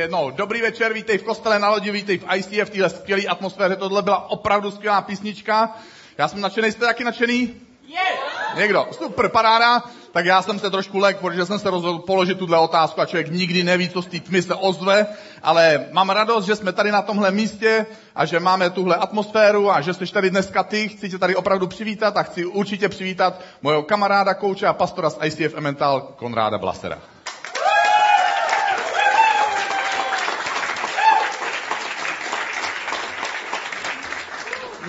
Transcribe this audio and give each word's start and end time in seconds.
Ještě 0.00 0.14
jednou, 0.16 0.30
dobrý 0.30 0.62
večer, 0.62 0.92
vítej 0.92 1.18
v 1.18 1.22
kostele 1.22 1.58
na 1.58 1.70
lodi, 1.70 1.90
vítej 1.90 2.18
v 2.18 2.24
ICF, 2.34 2.68
v 2.68 2.70
téhle 2.70 2.90
skvělé 2.90 3.22
atmosféře, 3.22 3.76
tohle 3.76 4.02
byla 4.02 4.30
opravdu 4.30 4.70
skvělá 4.70 5.02
písnička. 5.02 5.76
Já 6.18 6.28
jsem 6.28 6.40
nadšený, 6.40 6.72
jste 6.72 6.86
taky 6.86 7.04
nadšený? 7.04 7.54
Yeah. 7.88 8.56
Někdo, 8.56 8.86
super, 8.90 9.28
paráda. 9.28 9.82
Tak 10.12 10.24
já 10.24 10.42
jsem 10.42 10.58
se 10.58 10.70
trošku 10.70 10.98
lek, 10.98 11.18
protože 11.18 11.46
jsem 11.46 11.58
se 11.58 11.70
rozhodl 11.70 11.98
položit 11.98 12.38
tuhle 12.38 12.58
otázku 12.58 13.00
a 13.00 13.06
člověk 13.06 13.30
nikdy 13.30 13.62
neví, 13.62 13.88
co 13.88 14.02
z 14.02 14.06
té 14.06 14.20
tmy 14.20 14.42
se 14.42 14.54
ozve, 14.54 15.06
ale 15.42 15.86
mám 15.92 16.10
radost, 16.10 16.44
že 16.44 16.56
jsme 16.56 16.72
tady 16.72 16.92
na 16.92 17.02
tomhle 17.02 17.30
místě 17.30 17.86
a 18.14 18.24
že 18.24 18.40
máme 18.40 18.70
tuhle 18.70 18.96
atmosféru 18.96 19.70
a 19.70 19.80
že 19.80 19.94
jsi 19.94 20.06
tady 20.12 20.30
dneska 20.30 20.62
ty. 20.62 20.88
Chci 20.88 21.08
tě 21.08 21.18
tady 21.18 21.36
opravdu 21.36 21.66
přivítat 21.66 22.16
a 22.16 22.22
chci 22.22 22.44
určitě 22.44 22.88
přivítat 22.88 23.40
mojho 23.62 23.82
kamaráda, 23.82 24.34
kouče 24.34 24.66
a 24.66 24.72
pastora 24.72 25.10
z 25.10 25.18
ICF 25.24 25.54
Emmental, 25.56 26.00
Konráda 26.00 26.58
Blasera. 26.58 26.98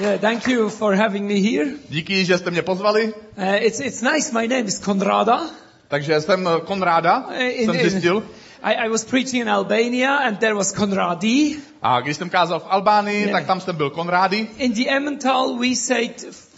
Yeah, 0.01 0.17
thank 0.17 0.47
you 0.47 0.69
for 0.69 0.95
having 0.95 1.27
me 1.27 1.33
here. 1.39 1.71
Díky, 1.89 2.25
že 2.25 2.37
jste 2.37 2.51
mě 2.51 2.61
pozvali. 2.61 3.13
Uh, 3.37 3.43
it's, 3.55 3.79
it's 3.79 4.01
nice. 4.01 4.31
My 4.41 4.47
name 4.47 4.61
is 4.67 4.79
Konrada. 4.79 5.41
Takže 5.87 6.21
jsem 6.21 6.47
eh, 6.47 6.61
Konráda, 6.65 7.25
Uh, 7.27 7.33
in- 7.41 7.65
jsem 7.73 7.89
zjistil. 7.89 8.23
I, 8.63 8.73
I 8.73 8.89
was 8.89 9.05
preaching 9.05 9.41
in 9.41 9.49
Albania 9.49 10.15
and 10.15 10.39
there 10.39 10.53
was 10.53 10.71
Konradi. 10.71 11.55
A 11.81 12.01
když 12.01 12.17
jsem 12.17 12.29
kázal 12.29 12.59
v 12.59 12.65
Albánii, 12.69 13.19
Yeah. 13.19 13.31
tak 13.31 13.45
tam 13.45 13.61
jsem 13.61 13.75
byl 13.75 13.89
Konrády. 13.89 14.47
In 14.57 14.73
the 14.73 14.89
Emmental 14.89 15.57
we 15.57 15.75
say 15.75 16.09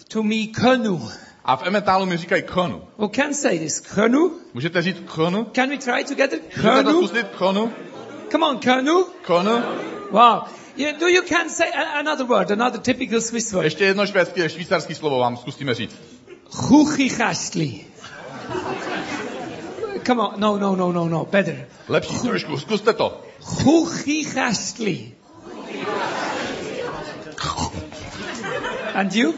to 0.07 0.23
me 0.23 0.35
Könu. 0.61 1.09
A 1.45 1.55
v 1.55 1.63
Emmentalu 1.67 2.05
mi 2.05 2.17
říkají 2.17 2.43
Konu. 2.43 2.81
Who 2.97 3.07
can 3.09 3.33
say 3.33 3.59
this? 3.59 3.79
Könu? 3.79 4.31
Můžete 4.53 4.81
říct 4.81 4.97
Konu? 5.05 5.47
Can 5.55 5.69
we 5.69 5.77
try 5.77 6.03
together? 6.03 6.39
Můžete 6.57 6.83
to 6.83 6.89
zkusit? 7.07 7.27
Konu? 7.37 7.71
Come 8.31 8.45
on, 8.47 8.57
Könu. 8.57 9.05
Konu? 9.25 9.51
Wow. 10.11 10.39
Yeah, 10.75 10.97
do 10.97 11.07
you 11.07 11.21
can 11.21 11.49
say 11.49 11.69
another 11.73 12.25
word, 12.25 12.51
another 12.51 12.79
typical 12.79 13.21
Swiss 13.21 13.53
word? 13.53 13.63
Ještě 13.63 13.85
jedno 13.85 14.07
švédské, 14.07 14.49
švýcarské 14.49 14.95
slovo 14.95 15.19
vám 15.19 15.37
zkusíme 15.37 15.73
říct. 15.73 15.95
Chuchichastli. 16.49 17.85
Come 20.05 20.21
on, 20.21 20.33
no, 20.37 20.57
no, 20.57 20.75
no, 20.75 20.91
no, 20.91 21.07
no, 21.07 21.25
better. 21.25 21.67
Lepší 21.87 22.19
trošku, 22.19 22.57
zkuste 22.57 22.93
to. 22.93 23.21
Chuchichastli. 23.41 25.11
And 28.93 29.15
you? 29.15 29.33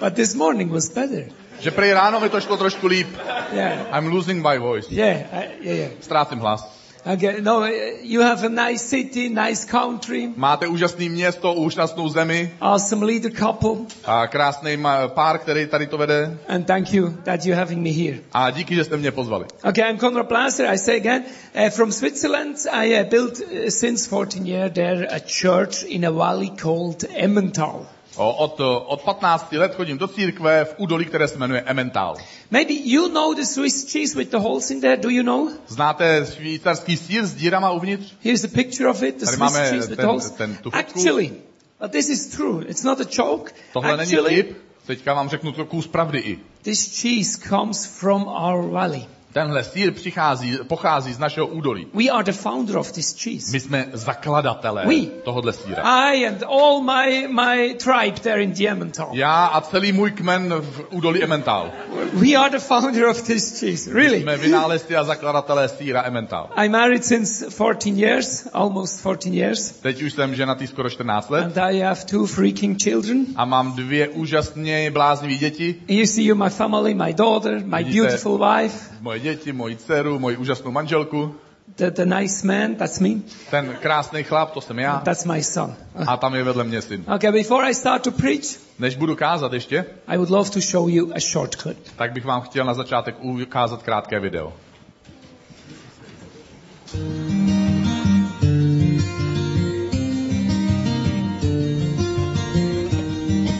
but 0.00 0.14
this 0.14 0.34
morning 0.34 0.72
was 0.72 0.88
better. 0.88 1.24
Že 1.60 1.70
prej 1.70 1.92
ráno 1.92 2.20
mi 2.20 2.28
to 2.28 2.40
šlo 2.40 2.56
trošku 2.56 2.86
líp. 2.86 3.08
Yeah. 3.52 3.86
I'm 3.94 4.10
losing 4.10 4.42
my 4.42 4.58
voice. 4.58 4.90
Yeah, 4.90 5.30
I, 5.32 5.48
yeah, 5.60 5.76
yeah. 5.78 5.90
Ztrácím 6.00 6.38
hlas. 6.38 6.83
Okay, 7.06 7.40
no, 7.42 7.62
uh, 7.62 7.68
you 8.02 8.22
have 8.22 8.42
a 8.44 8.48
nice 8.48 8.82
city, 8.82 9.28
nice 9.28 9.66
country, 9.66 10.32
Máte 10.36 10.66
úžasné 10.66 11.08
město, 11.08 11.52
úžasnou 11.52 12.08
zemi 12.08 12.50
awesome 12.60 13.04
leader 13.06 13.32
couple, 13.32 13.84
a 14.04 14.26
krásný 14.26 14.78
pár, 15.08 15.38
který 15.38 15.66
tady 15.66 15.86
to 15.86 15.98
vede. 15.98 16.38
and 16.48 16.66
thank 16.66 16.92
you 16.92 17.10
that 17.24 17.44
you're 17.44 17.58
having 17.60 17.82
me 17.82 17.90
here. 17.90 18.18
A 18.32 18.50
díky, 18.50 18.74
že 18.74 18.84
jste 18.84 18.96
mě 18.96 19.10
pozvali. 19.10 19.44
Okay, 19.64 19.90
I'm 19.90 19.98
Konrad 19.98 20.26
Blaser. 20.28 20.66
I 20.66 20.78
say 20.78 20.96
again, 20.96 21.24
uh, 21.54 21.70
from 21.70 21.92
Switzerland, 21.92 22.56
I 22.72 23.00
uh, 23.00 23.10
built 23.10 23.40
uh, 23.40 23.68
since 23.68 24.08
14 24.08 24.46
years 24.46 24.72
there 24.72 25.06
a 25.10 25.20
church 25.20 25.84
in 25.88 26.04
a 26.06 26.10
valley 26.10 26.50
called 26.62 27.04
Emmental. 27.16 27.86
O, 28.16 28.32
od, 28.34 28.60
od 28.86 29.00
15 29.02 29.52
let 29.52 29.74
chodím 29.74 29.98
do 29.98 30.08
církve 30.08 30.64
v 30.64 30.74
údolí, 30.78 31.04
které 31.04 31.28
se 31.28 31.38
jmenuje 31.38 31.60
Emmental. 31.66 32.14
Maybe 32.50 32.74
you 32.84 33.08
know 33.08 33.34
the 33.34 33.42
Swiss 33.42 33.92
cheese 33.92 34.18
with 34.18 34.30
the 34.30 34.36
holes 34.38 34.70
in 34.70 34.80
there. 34.80 34.96
Do 34.96 35.08
you 35.10 35.22
know? 35.22 35.48
Znáte 35.68 36.26
švýcarský 36.34 36.96
sír 36.96 37.26
s 37.26 37.34
dírama 37.34 37.70
uvnitř? 37.70 38.12
Here's 38.22 38.44
a 38.44 38.48
picture 38.48 38.90
of 38.90 39.02
it, 39.02 39.14
the 39.18 39.24
Tady 39.26 39.36
Swiss 39.36 39.38
máme 39.52 39.70
cheese 39.70 39.86
with 39.88 39.96
ten- 39.96 39.96
the 39.96 40.06
holes. 40.06 40.30
ten- 40.30 40.56
tu 40.56 40.70
fotku. 40.70 40.78
Actually, 40.98 41.32
but 41.80 41.90
this 41.92 42.08
is 42.08 42.26
true. 42.26 42.64
It's 42.68 42.82
not 42.82 43.00
a 43.00 43.04
joke. 43.18 43.52
Tohle 43.72 43.96
není 43.96 44.12
Actually, 44.12 44.42
vtip, 44.42 44.56
teďka 44.86 45.14
vám 45.14 45.28
řeknu 45.28 45.52
to 45.52 45.64
kus 45.64 45.86
pravdy 45.86 46.18
i. 46.18 46.38
this 46.62 47.00
cheese 47.02 47.38
comes 47.48 47.86
from 47.86 48.22
our 48.28 48.70
valley. 48.70 49.06
Tenhle 49.34 49.64
sír 49.64 49.92
přichází, 49.92 50.58
pochází 50.68 51.12
z 51.12 51.18
našeho 51.18 51.46
údolí. 51.46 51.86
We 51.94 52.04
are 52.10 52.24
the 52.24 52.32
founder 52.32 52.76
of 52.76 52.92
this 52.92 53.14
cheese. 53.22 53.52
My 53.52 53.60
jsme 53.60 53.86
zakladatelé 53.92 54.84
Oui. 54.86 55.10
tohohle 55.24 55.52
síra. 55.52 55.82
I 55.82 56.26
and 56.26 56.42
all 56.42 56.80
my, 56.82 57.28
my 57.28 57.74
tribe 57.74 58.20
there 58.20 58.42
in 58.42 58.52
the 58.52 58.68
Emmental. 58.68 59.08
Já 59.12 59.46
a 59.46 59.60
celý 59.60 59.92
můj 59.92 60.10
kmen 60.10 60.54
v 60.60 60.82
údolí 60.90 61.22
Emmental. 61.22 61.70
We 62.12 62.34
are 62.36 62.50
the 62.50 62.58
founder 62.58 63.06
of 63.06 63.22
this 63.22 63.60
cheese. 63.60 63.92
Really? 63.94 64.22
Jsme 64.22 64.36
vynálezci 64.36 64.96
a 64.96 65.04
zakladatelé 65.04 65.68
síra 65.68 66.02
Emmental. 66.02 66.50
I 66.56 66.68
married 66.68 67.04
since 67.04 67.50
14 67.50 67.86
years, 67.98 68.48
almost 68.52 69.00
14 69.00 69.26
years, 69.34 69.70
Teď 69.70 70.02
už 70.02 70.12
jsem 70.12 70.34
ženatý 70.34 70.66
skoro 70.66 70.90
14 70.90 71.30
let 71.30 71.44
and 71.44 71.58
I 71.58 71.80
have 71.80 72.00
two 72.10 72.26
freaking 72.26 72.78
children. 72.82 73.26
a 73.36 73.44
mám 73.44 73.72
dvě 73.72 74.08
úžasně 74.08 74.90
bláznivé 74.90 75.34
děti. 75.34 75.74
You 75.88 76.06
see 76.06 76.24
you, 76.24 76.34
my 76.36 76.50
family, 76.50 76.94
my 76.94 77.12
daughter, 77.14 77.60
my 77.64 77.84
Vidíte- 77.84 78.02
beautiful 78.02 78.38
wife, 78.54 78.94
Moje 79.00 79.18
děti, 79.24 79.52
moji 79.52 79.76
dceru, 79.76 80.18
moji 80.18 80.36
úžasnou 80.36 80.70
manželku. 80.70 81.34
the, 81.76 81.90
the 81.90 82.04
nice 82.04 82.46
man, 82.46 82.74
that's 82.74 82.98
me, 83.00 83.08
Ten 83.50 83.76
krásný 83.80 84.22
chlap, 84.22 84.50
to 84.50 84.60
jsem 84.60 84.78
já. 84.78 85.00
that's 85.04 85.24
my 85.24 85.42
son. 85.42 85.74
A 86.06 86.16
tam 86.16 86.34
je 86.34 86.42
vedle 86.44 86.64
mě 86.64 86.82
syn. 86.82 87.04
Okay, 87.14 87.32
before 87.32 87.66
I 87.70 87.74
start 87.74 88.02
to 88.02 88.10
preach, 88.10 88.60
Než 88.78 88.96
budu 88.96 89.16
kázat 89.16 89.52
ještě, 89.52 89.84
I 90.06 90.16
would 90.16 90.30
love 90.30 90.50
to 90.50 90.60
show 90.60 90.88
you 90.88 91.10
a 91.14 91.20
short 91.20 91.54
clip. 91.56 91.78
tak 91.96 92.12
bych 92.12 92.24
vám 92.24 92.40
chtěl 92.42 92.64
na 92.64 92.74
začátek 92.74 93.16
ukázat 93.20 93.82
krátké 93.82 94.20
video. 94.20 94.52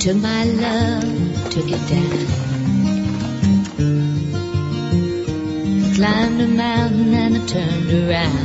Took 0.01 0.17
my 0.21 0.45
love, 0.45 1.51
took 1.51 1.71
it 1.71 1.81
down. 1.89 2.34
Climbed 5.95 6.41
a 6.41 6.49
mountain 6.49 7.15
and 7.15 7.37
I 7.37 7.47
turned 7.47 7.93
around. 7.93 8.45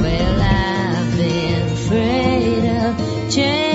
Well, 0.00 0.40
I've 0.40 1.16
been 1.18 1.70
afraid 1.70 2.64
of 2.80 2.96
changing, 3.30 3.73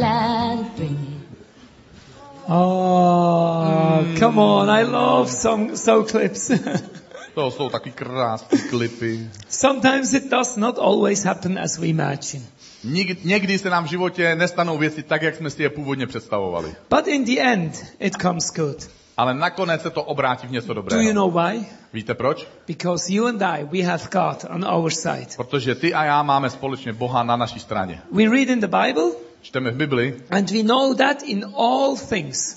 landslide 0.00 0.76
brings 0.76 0.98
me 1.00 1.16
Oh, 2.48 4.04
come 4.18 4.38
on, 4.38 4.68
I 4.70 4.82
love 4.82 5.30
some, 5.30 5.76
so 5.76 6.04
clips. 6.04 6.50
To 7.34 7.50
jsou 7.50 7.68
taky 7.68 7.90
krásné 7.90 8.58
klipy. 8.70 9.30
Sometimes 9.48 10.14
it 10.14 10.30
does 10.30 10.56
not 10.56 10.78
always 10.78 11.24
happen 11.24 11.58
as 11.58 11.78
we 11.78 11.86
imagine. 11.86 12.42
Nik- 12.84 13.24
Někdy 13.24 13.58
se 13.58 13.70
nám 13.70 13.84
v 13.84 13.88
životě 13.88 14.34
nestanou 14.34 14.78
věci 14.78 15.02
tak, 15.02 15.22
jak 15.22 15.34
jsme 15.36 15.50
si 15.50 15.62
je 15.62 15.70
původně 15.70 16.06
představovali. 16.06 16.74
But 16.96 17.06
in 17.06 17.24
the 17.24 17.40
end, 17.40 17.84
it 18.00 18.16
comes 18.22 18.52
good. 18.56 18.90
Ale 19.16 19.34
nakonec 19.34 19.82
se 19.82 19.90
to 19.90 20.02
obrátí 20.02 20.46
v 20.46 20.50
něco 20.50 20.66
Do 20.66 20.72
you 20.72 20.82
dobrého. 20.82 21.12
know 21.12 21.30
why? 21.30 21.66
Víte 21.92 22.14
proč? 22.14 22.46
Because 22.66 23.12
you 23.12 23.26
and 23.26 23.42
I, 23.42 23.64
we 23.72 23.82
have 23.82 24.02
God 24.12 24.44
on 24.54 24.64
our 24.74 24.90
side. 24.90 25.26
Protože 25.36 25.74
ty 25.74 25.94
a 25.94 26.04
já 26.04 26.22
máme 26.22 26.50
společně 26.50 26.92
Boha 26.92 27.22
na 27.22 27.36
naší 27.36 27.60
straně. 27.60 28.02
We 28.12 28.24
read 28.24 28.48
in 28.48 28.60
the 28.60 28.66
Bible, 28.68 29.04
Čteme 29.42 29.70
v 29.70 29.76
Bibli, 29.76 30.14
and 30.30 30.50
we 30.50 30.62
know 30.62 30.94
that 30.94 31.22
in 31.22 31.44
all 31.56 31.96
things, 31.96 32.56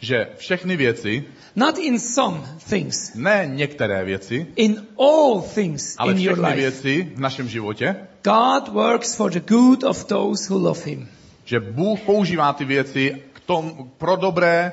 že 0.00 0.28
všechny 0.36 0.76
věci, 0.76 1.24
not 1.56 1.78
in 1.78 1.98
some 1.98 2.40
things, 2.68 3.14
ne 3.14 3.50
některé 3.54 4.04
věci, 4.04 4.46
in 4.56 4.86
all 4.98 5.42
things 5.54 5.94
ale 5.98 6.12
in 6.12 6.18
your 6.18 6.34
všechny 6.34 6.50
life, 6.50 6.60
věci 6.60 7.12
v 7.14 7.20
našem 7.20 7.48
životě, 7.48 7.96
God 8.24 8.68
works 8.68 9.14
for 9.14 9.30
the 9.30 9.40
good 9.40 9.84
of 9.84 10.04
those 10.04 10.54
who 10.54 10.58
love 10.58 10.80
Him. 10.84 11.08
že 11.44 11.60
Bůh 11.60 12.00
používá 12.00 12.52
ty 12.52 12.64
věci 12.64 13.22
k 13.32 13.40
tomu, 13.40 13.90
pro 13.98 14.16
dobré, 14.16 14.72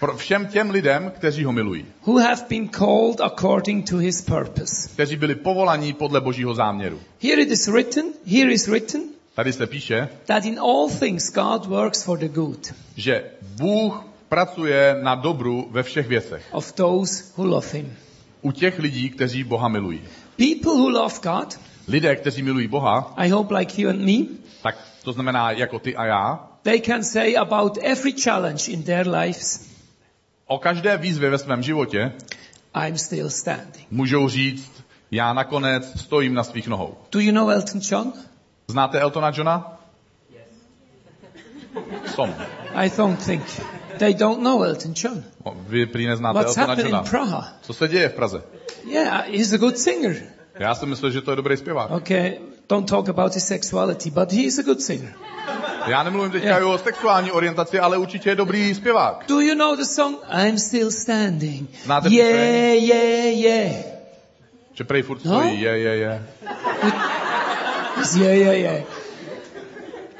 pro 0.00 0.16
všem 0.16 0.46
těm 0.46 0.70
lidem, 0.70 1.12
kteří 1.14 1.44
ho 1.44 1.52
milují. 1.52 1.86
Who 2.06 2.18
have 2.18 2.42
been 2.48 2.68
called 2.68 3.20
according 3.20 3.90
to 3.90 3.96
His 3.96 4.22
purpose. 4.22 4.88
Kteří 4.92 5.16
byli 5.16 5.34
povolaní 5.34 5.92
podle 5.92 6.20
božího 6.20 6.54
záměru. 6.54 7.00
Here 7.22 7.42
it 7.42 7.50
is 7.50 7.68
written, 7.68 8.04
here 8.26 8.52
is 8.52 8.68
written, 8.68 9.02
Tady 9.38 9.52
se 9.52 9.66
píše, 9.66 10.08
that 10.26 10.44
in 10.44 10.58
all 10.58 10.88
things 10.98 11.32
God 11.32 11.66
works 11.66 12.02
for 12.02 12.18
the 12.18 12.28
good 12.28 12.74
že 12.96 13.24
Bůh 13.42 14.04
pracuje 14.28 14.98
na 15.02 15.14
dobru 15.14 15.68
ve 15.70 15.82
všech 15.82 16.08
věcech. 16.08 16.48
of 16.50 16.72
those 16.72 17.24
who 17.36 17.44
love 17.46 17.66
Him. 17.72 17.96
U 18.42 18.52
těch 18.52 18.78
lidí, 18.78 19.10
kteří 19.10 19.44
Boha 19.44 19.68
milují. 19.68 20.00
People 20.36 20.72
who 20.72 20.88
love 20.88 21.14
God, 21.22 21.60
Lidé, 21.88 22.16
kteří 22.16 22.42
milují 22.42 22.68
Boha, 22.68 23.12
I 23.16 23.28
hope 23.28 23.54
like 23.54 23.82
you 23.82 23.90
and 23.90 24.00
me, 24.00 24.26
tak 24.62 24.76
to 25.02 25.12
znamená 25.12 25.50
jako 25.50 25.78
ty 25.78 25.96
a 25.96 26.04
já, 26.04 26.48
they 26.62 26.80
can 26.80 27.04
say 27.04 27.36
about 27.36 27.78
every 27.82 28.12
challenge 28.12 28.72
in 28.72 28.82
their 28.82 29.08
lives, 29.08 29.68
o 30.46 30.58
každé 30.58 30.96
výzvě 30.96 31.30
ve 31.30 31.38
svém 31.38 31.62
životě 31.62 32.12
I'm 32.86 32.98
still 32.98 33.30
standing. 33.30 33.86
můžou 33.90 34.28
říct, 34.28 34.72
já 35.10 35.32
nakonec 35.32 36.00
stojím 36.00 36.34
na 36.34 36.44
svých 36.44 36.68
nohou. 36.68 36.94
Do 37.12 37.20
you 37.20 37.32
know 37.32 37.50
Elton 37.50 37.80
John? 37.90 38.12
Znáte 38.70 39.00
Eltona 39.00 39.30
Johna? 39.34 39.78
Som. 42.14 42.34
I 42.74 42.90
don't 42.96 43.16
think 43.24 43.42
they 43.98 44.14
don't 44.14 44.42
know 44.42 44.62
Elton 44.62 44.92
John. 45.04 45.24
O, 45.44 45.54
Vy 45.68 45.86
prý 45.86 46.06
neznáte 46.06 46.38
What's 46.38 46.48
Eltona 46.56 46.66
happening 46.66 46.94
Johna. 46.94 47.04
in 47.04 47.10
Praha? 47.10 47.52
Co 47.62 47.72
se 47.74 47.88
děje 47.88 48.08
v 48.08 48.12
Praze? 48.14 48.42
Yeah, 48.84 49.24
he's 49.30 49.52
a 49.52 49.56
good 49.56 49.78
singer. 49.78 50.16
Já 50.58 50.74
si 50.74 50.86
myslel, 50.86 51.10
že 51.10 51.20
to 51.20 51.30
je 51.32 51.36
dobrý 51.36 51.56
zpěvák. 51.56 51.90
Okay, 51.90 52.38
don't 52.68 52.88
talk 52.90 53.08
about 53.08 53.34
his 53.34 53.46
sexuality, 53.46 54.10
but 54.10 54.32
he 54.32 54.42
is 54.42 54.58
a 54.58 54.62
good 54.62 54.82
singer. 54.82 55.12
Já 55.86 56.02
nemluvím 56.02 56.32
teďka 56.32 56.48
Yeah. 56.48 56.66
o 56.66 56.78
sexuální 56.78 57.30
orientaci, 57.32 57.78
ale 57.78 57.98
určitě 57.98 58.28
je 58.30 58.34
dobrý 58.36 58.74
zpěvák. 58.74 59.24
Do 59.28 59.40
you 59.40 59.54
know 59.54 59.76
the 59.76 59.84
song 59.84 60.16
I'm 60.44 60.58
Still 60.58 60.90
Standing? 60.90 61.70
Znáte 61.84 62.08
Yeah, 62.08 62.30
píseň? 62.30 62.84
yeah, 62.84 63.38
yeah. 63.38 63.84
Že 64.74 64.84
prej 64.84 65.02
furt 65.02 65.24
No. 65.24 65.40
stojí, 65.40 65.60
je, 65.60 65.78
je, 65.78 65.96
je. 65.96 66.26
Yeah, 68.16 68.32
yeah, 68.32 68.52
yeah. 68.52 68.84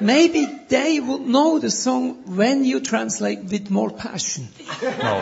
Maybe 0.00 0.46
they 0.68 1.00
will 1.00 1.18
know 1.18 1.58
the 1.58 1.70
song 1.70 2.22
when 2.36 2.64
you 2.64 2.78
translate 2.80 3.42
with 3.50 3.68
more 3.68 3.90
passion. 3.90 4.48
No. 4.82 5.20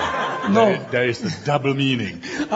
No. 0.51 0.65
There, 0.67 0.89
there 0.91 1.09
is 1.09 1.23
a 1.25 1.31
double 1.47 1.73
meaning. 1.73 2.23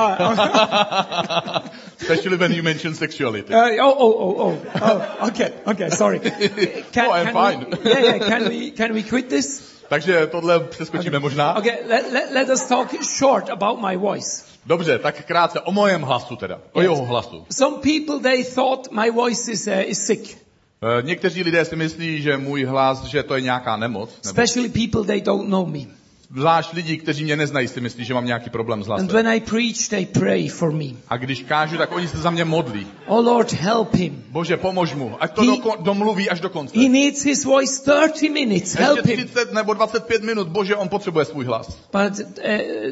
Especially 2.00 2.36
when 2.36 2.52
you 2.52 2.62
mention 2.62 2.94
sexuality. 2.94 3.54
Uh, 3.54 3.70
oh, 3.80 3.96
oh, 3.98 4.14
oh, 4.18 4.36
oh, 4.38 4.58
oh, 4.74 5.28
okay, 5.28 5.54
okay, 5.66 5.88
sorry. 5.90 6.18
Can, 6.92 7.04
No, 7.06 7.12
I'm 7.12 7.24
can 7.26 7.34
fine. 7.34 7.70
We, 7.70 7.90
yeah, 7.90 7.98
yeah, 8.00 8.18
can 8.18 8.48
we, 8.48 8.70
can 8.72 8.92
we 8.92 9.02
quit 9.02 9.30
this? 9.30 9.70
Takže 9.88 10.26
tohle 10.26 10.60
přeskočíme 10.60 11.18
možná. 11.18 11.54
Okay, 11.58 11.78
let, 11.86 12.12
let, 12.12 12.32
let 12.32 12.50
us 12.50 12.66
talk 12.68 13.02
short 13.02 13.50
about 13.50 13.80
my 13.80 13.96
voice. 13.96 14.49
Dobře, 14.66 14.98
tak 14.98 15.24
krátce 15.24 15.60
o 15.60 15.72
mojem 15.72 16.02
hlasu 16.02 16.36
teda. 16.36 16.60
O 16.72 16.82
jeho 16.82 17.04
hlasu. 17.04 17.46
Some 17.50 17.76
people, 17.76 18.18
they 18.22 18.44
thought 18.44 18.92
my 18.92 19.10
voice 19.10 19.52
is, 19.52 19.66
uh, 19.66 19.72
is 19.86 20.06
sick. 20.06 20.38
Eh, 20.82 21.02
Někteří 21.02 21.42
lidé 21.42 21.64
si 21.64 21.76
myslí, 21.76 22.22
že 22.22 22.36
můj 22.36 22.64
hlas, 22.64 23.04
že 23.04 23.22
to 23.22 23.34
je 23.34 23.40
nějaká 23.40 23.76
nemoc. 23.76 24.10
Nebo 24.10 24.28
Especially 24.28 24.68
people, 24.68 25.04
they 25.04 25.20
don't 25.20 25.48
know 25.48 25.66
me. 25.66 25.99
Zvlášť 26.34 26.72
lidi, 26.74 26.96
kteří 26.96 27.24
mě 27.24 27.36
neznají, 27.36 27.68
si 27.68 27.80
myslí, 27.80 28.04
že 28.04 28.14
mám 28.14 28.26
nějaký 28.26 28.50
problém 28.50 28.82
s 28.82 28.88
And 28.88 28.88
hlasem. 28.88 29.06
when 29.08 29.28
I 29.28 29.40
preach, 29.40 29.88
they 29.90 30.06
pray 30.06 30.48
for 30.48 30.72
me. 30.72 30.84
A 31.08 31.16
když 31.16 31.42
kážu, 31.42 31.76
tak 31.76 31.92
oni 31.92 32.08
se 32.08 32.18
za 32.18 32.30
mě 32.30 32.44
modlí. 32.44 32.86
Oh 33.06 33.24
Lord, 33.26 33.52
help 33.52 33.94
him. 33.94 34.24
Bože, 34.28 34.56
pomož 34.56 34.94
mu, 34.94 35.16
ať 35.20 35.32
to 35.32 35.42
He- 35.42 35.48
doko- 35.50 35.82
domluví 35.82 36.30
až 36.30 36.40
do 36.40 36.48
konce. 36.50 36.78
He 36.78 36.88
needs 36.88 37.22
his 37.24 37.44
voice 37.44 37.82
30 38.12 38.28
minutes. 38.28 38.74
Help 38.74 38.96
Ještě 38.96 39.16
him. 39.16 39.24
30 39.28 39.52
nebo 39.52 39.74
25 39.74 40.22
minut, 40.22 40.48
bože, 40.48 40.76
on 40.76 40.88
potřebuje 40.88 41.24
svůj 41.24 41.44
hlas. 41.44 41.78
But 41.92 42.20
uh, 42.20 42.24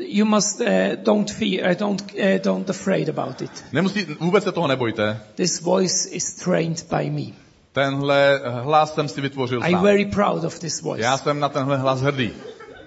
you 0.00 0.24
must 0.24 0.60
uh, 0.60 0.66
don't 1.02 1.30
fear, 1.30 1.70
uh, 1.70 1.74
don't 1.78 2.02
uh, 2.14 2.38
don't 2.44 2.70
afraid 2.70 3.08
about 3.08 3.40
it. 3.42 3.50
Nemusí, 3.72 4.06
vůbec 4.20 4.44
se 4.44 4.52
toho 4.52 4.66
nebojte. 4.66 5.20
This 5.34 5.60
voice 5.60 6.08
is 6.08 6.34
trained 6.34 6.86
by 6.90 7.10
me. 7.10 7.32
Tenhle 7.72 8.40
hlas 8.62 8.94
jsem 8.94 9.08
si 9.08 9.20
vytvořil 9.20 9.58
I'm 9.64 9.72
sám. 9.72 9.82
very 9.82 10.04
proud 10.04 10.44
of 10.44 10.58
this 10.58 10.82
voice. 10.82 11.02
Já 11.04 11.18
jsem 11.18 11.40
na 11.40 11.48
tenhle 11.48 11.76
hlas 11.76 12.00
hrdý. 12.00 12.30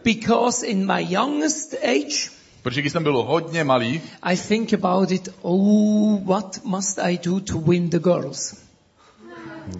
Because 0.03 0.68
in 0.68 0.86
my 0.94 1.06
youngest 1.13 1.74
age, 1.83 2.30
Protože 2.62 2.81
když 2.81 2.94
jsem 2.94 3.03
byl 3.03 3.24
hodně 3.24 3.63
malý, 3.63 4.01
I 4.21 4.38
think 4.38 4.74
about 4.74 5.12
it. 5.12 5.30
Oh, 5.42 6.19
what 6.24 6.59
must 6.63 7.00
I 7.00 7.18
do 7.24 7.39
to 7.39 7.59
win 7.59 7.89
the 7.89 8.00
girls? 8.00 8.56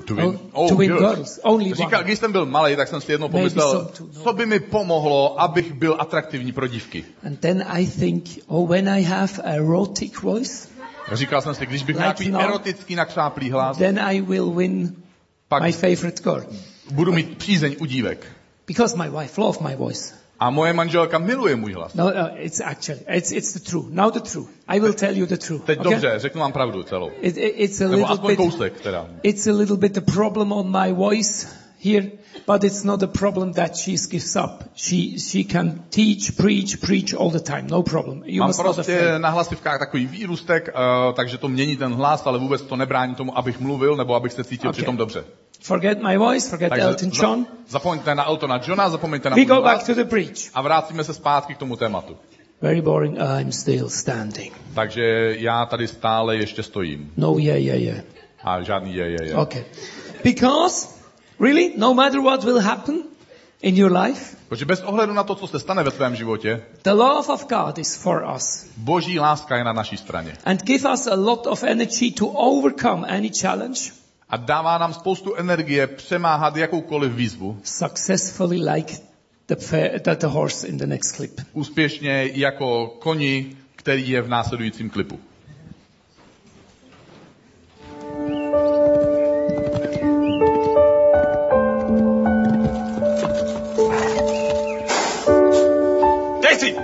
to 0.06 0.16
Oh, 0.54 0.70
to 0.70 0.76
win 0.76 0.92
girls. 0.92 1.40
Only 1.44 1.74
Říkal, 1.74 2.00
one. 2.00 2.04
když 2.04 2.20
jsem 2.20 2.32
byl 2.32 2.46
malý, 2.46 2.76
tak 2.76 2.88
jsem 2.88 3.02
si 3.02 3.12
jednou 3.12 3.30
pomyslel, 3.30 3.92
no. 4.00 4.08
co 4.24 4.34
by 4.34 4.46
mi 4.46 4.60
pomohlo, 4.60 5.42
abych 5.42 5.74
byl 5.74 5.96
atraktivní 6.00 6.52
pro 6.52 6.68
dívky. 6.68 7.06
And 7.26 7.40
then 7.40 7.64
I 7.68 7.88
think, 7.88 8.26
oh, 8.48 8.70
when 8.70 8.90
I 8.90 9.04
have 9.04 9.34
a 9.44 9.50
erotic 9.50 10.22
voice, 10.22 10.68
Říkal 11.12 11.42
jsem 11.42 11.56
si, 11.56 11.66
když 11.66 11.84
bych 11.84 11.96
Like 11.96 12.00
měl 12.00 12.14
takový 12.14 12.32
now. 12.32 12.42
erotický 12.42 12.96
nakřáplý 12.96 13.52
hlas, 13.52 13.78
then 13.78 14.00
I 14.00 14.22
will 14.22 14.52
win 14.52 14.96
pak 15.48 15.64
my 15.64 15.72
favorite 15.72 16.24
girl. 16.24 16.46
budu 16.92 17.12
mít 17.14 17.38
přízeň 17.38 17.76
u 17.80 17.86
dívek. 17.86 18.28
Because 18.68 18.98
my 18.98 19.10
wife 19.10 19.42
loves 19.42 19.60
my 19.60 19.76
voice. 19.76 20.14
A 20.40 20.50
moje 20.50 20.74
manželka 20.74 21.18
miluje 21.18 21.56
můj 21.56 21.74
hlas. 21.74 21.94
No, 21.94 22.06
no, 22.06 22.30
it's 22.36 22.62
actually, 22.62 23.02
it's, 23.18 23.32
it's 23.32 23.54
the 23.54 23.60
truth. 23.60 23.88
Now 23.90 24.12
the 24.12 24.20
truth. 24.20 24.50
I 24.68 24.80
will 24.80 24.94
tell 24.94 25.18
you 25.18 25.26
the 25.26 25.38
truth. 25.38 25.64
Teď 25.64 25.80
okay? 25.80 25.92
dobře, 25.92 26.14
řeknu 26.18 26.42
vám 26.42 26.52
pravdu 26.52 26.84
celou. 26.84 27.10
It, 27.22 27.38
it, 27.38 27.54
it's 27.58 27.82
a 27.82 27.88
Nebo 27.88 28.08
little 28.08 28.28
bit, 28.28 28.38
kousek 28.38 28.82
teda. 28.82 29.08
it's 29.24 29.48
a 29.48 29.52
little 29.52 29.78
bit 29.78 29.94
the 29.94 30.12
problem 30.14 30.52
on 30.52 30.82
my 30.82 30.94
voice 30.94 31.48
here, 31.84 32.08
but 32.48 32.64
it's 32.64 32.84
not 32.84 33.04
a 33.04 33.08
problem 33.08 33.54
that 33.54 33.76
she 33.78 33.92
gives 34.10 34.36
up. 34.36 34.64
She, 34.76 35.20
she 35.20 35.44
can 35.44 35.84
teach, 35.90 36.38
preach, 36.38 36.80
preach 36.80 37.14
all 37.20 37.32
the 37.32 37.40
time. 37.40 37.68
No 37.68 37.84
problem. 37.84 38.24
You 38.26 38.40
Mám 38.40 38.50
must 38.50 38.62
prostě 38.62 39.14
na 39.18 39.30
hlasivkách 39.30 39.80
takový 39.80 40.06
výrůstek, 40.06 40.70
uh, 40.74 41.16
takže 41.16 41.38
to 41.38 41.48
mění 41.48 41.78
ten 41.78 41.94
hlas, 41.94 42.26
ale 42.26 42.40
vůbec 42.40 42.62
to 42.62 42.76
nebrání 42.76 43.16
tomu, 43.16 43.38
abych 43.38 43.60
mluvil 43.60 43.96
nebo 43.96 44.16
abych 44.16 44.34
se 44.34 44.44
cítil 44.44 44.70
Okay. 44.70 44.78
přitom 44.78 44.98
dobře. 44.98 45.24
Forget 45.62 46.02
my 46.02 46.18
voice, 46.18 46.50
forget 46.50 46.70
Takže 46.70 46.86
Elton 46.86 47.10
John. 47.14 47.46
zapomeňte 47.68 48.16
na 48.16 48.26
Eltona 48.26 48.60
Johna, 48.68 48.90
zapomeňte 48.90 49.30
na 49.30 49.36
We 49.36 49.46
go 49.46 49.62
back 49.62 49.84
to 49.86 49.94
the 49.96 50.04
preach. 50.04 50.50
a 50.54 50.62
vrátíme 50.62 51.04
se 51.04 51.14
zpátky 51.14 51.56
k 51.56 51.58
tomu 51.58 51.76
tématu. 51.76 52.18
Very 52.62 52.82
boring. 52.82 53.18
I'm 53.40 53.52
still 53.52 53.90
standing. 53.90 54.54
Takže 54.76 55.36
já 55.40 55.66
tady 55.66 55.88
stále 55.88 56.36
ještě 56.38 56.64
stojím. 56.64 57.12
No, 57.18 57.38
yeah, 57.38 57.60
yeah, 57.62 57.80
yeah. 57.82 58.00
A 58.44 58.62
žádný 58.62 58.96
je, 58.96 59.06
je, 59.10 59.18
je. 59.28 59.36
Okay. 59.36 59.64
Because, 60.24 60.88
really, 61.40 61.74
no 61.78 61.94
matter 61.94 62.22
what 62.22 62.44
will 62.44 62.60
happen 62.60 62.96
in 63.62 63.76
your 63.78 63.98
life, 63.98 64.38
Protože 64.50 64.66
bez 64.66 64.82
ohledu 64.82 65.14
na 65.14 65.24
to, 65.24 65.36
co 65.36 65.48
se 65.48 65.60
stane 65.60 65.84
ve 65.84 65.92
tvém 65.92 66.16
životě, 66.16 66.62
the 66.82 66.92
love 66.92 67.28
of 67.34 67.46
God 67.48 67.78
is 67.78 67.96
for 67.96 68.26
us 68.36 68.68
boží 68.78 69.20
láska 69.20 69.58
je 69.58 69.64
na 69.64 69.74
naší 69.74 69.98
straně. 69.98 70.34
and 70.46 70.64
give 70.64 70.90
us 70.94 71.08
a 71.08 71.16
lot 71.16 71.48
of 71.48 71.64
energy 71.64 72.12
to 72.12 72.28
overcome 72.28 73.08
any 73.08 73.30
challenge 73.42 73.80
A 74.32 74.38
dává 74.38 74.78
nám 74.78 74.94
spoustu 74.94 75.36
energie 75.36 75.88
přemáhat 75.88 76.56
jakoukoliv 76.56 77.12
výzvu 77.12 77.60
successfully 77.64 78.58
like 78.72 78.94
the, 79.48 79.56
the, 80.04 80.16
the 80.16 80.28
horse 80.28 80.68
in 80.68 80.78
the 80.78 80.86
next 80.86 81.16
clip. 81.16 81.42
úspěšně 81.54 82.30
jako 82.34 82.88
koni, 82.88 83.58
který 83.76 84.10
je 84.10 84.22
v 84.22 84.30
následujícím 84.30 84.90
klipu. 84.90 85.20
Daisy! 96.44 96.76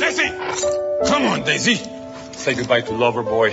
Daisy! 0.00 0.32
Come 1.04 1.26
on, 1.28 1.42
Daisy. 1.42 1.80
Say 2.32 2.54
goodbye 2.54 2.82
to 2.82 2.94
lover 2.94 3.22
boy. 3.22 3.52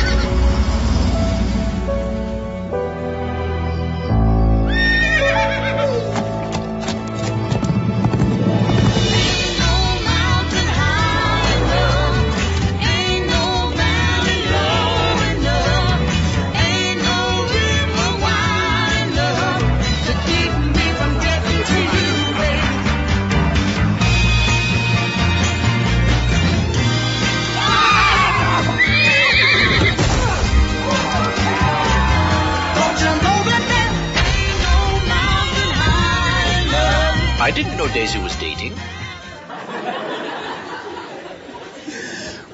I 37.51 37.53
didn't 37.53 37.77
know 37.77 37.87
Daisy 37.87 38.17
was 38.19 38.35
dating. 38.39 38.73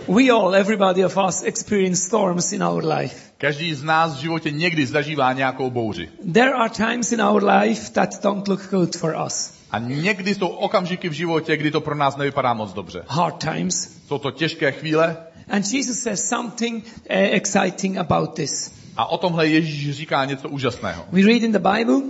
We 0.07 0.31
all, 0.31 0.55
everybody 0.55 1.03
of 1.03 1.17
us, 1.17 1.43
experience 1.43 2.01
storms 2.01 2.51
in 2.51 2.63
our 2.63 2.83
life. 2.83 3.31
Každý 3.37 3.73
z 3.73 3.83
nás 3.83 4.15
v 4.15 4.21
životě 4.21 4.51
někdy 4.51 4.85
zažívá 4.85 5.33
nějakou 5.33 5.69
bouři. 5.69 6.09
There 6.33 6.53
are 6.53 6.69
times 6.69 7.11
in 7.11 7.21
our 7.21 7.43
life 7.43 7.91
that 7.91 8.23
don't 8.23 8.47
look 8.47 8.69
good 8.71 8.95
for 8.95 9.15
us. 9.25 9.53
A 9.71 9.79
někdy 9.79 10.35
jsou 10.35 10.47
okamžiky 10.47 11.09
v 11.09 11.13
životě, 11.13 11.57
kdy 11.57 11.71
to 11.71 11.81
pro 11.81 11.95
nás 11.95 12.17
nevypadá 12.17 12.53
moc 12.53 12.73
dobře. 12.73 13.03
Hard 13.07 13.37
times. 13.37 13.91
Jsou 14.07 14.17
to 14.17 14.31
těžké 14.31 14.71
chvíle, 14.71 15.17
And 15.49 15.73
Jesus 15.73 15.99
says 15.99 16.29
something 16.29 16.83
uh, 16.85 16.91
exciting 17.09 17.97
about 17.97 18.33
this. 18.33 18.71
A 18.97 19.05
o 19.05 19.17
tomhle 19.17 19.47
Ježíš 19.47 19.95
říká 19.95 20.25
něco 20.25 20.49
úžasného. 20.49 21.05
We 21.11 21.21
read 21.21 21.43
in 21.43 21.51
the 21.51 21.59
Bible, 21.59 22.01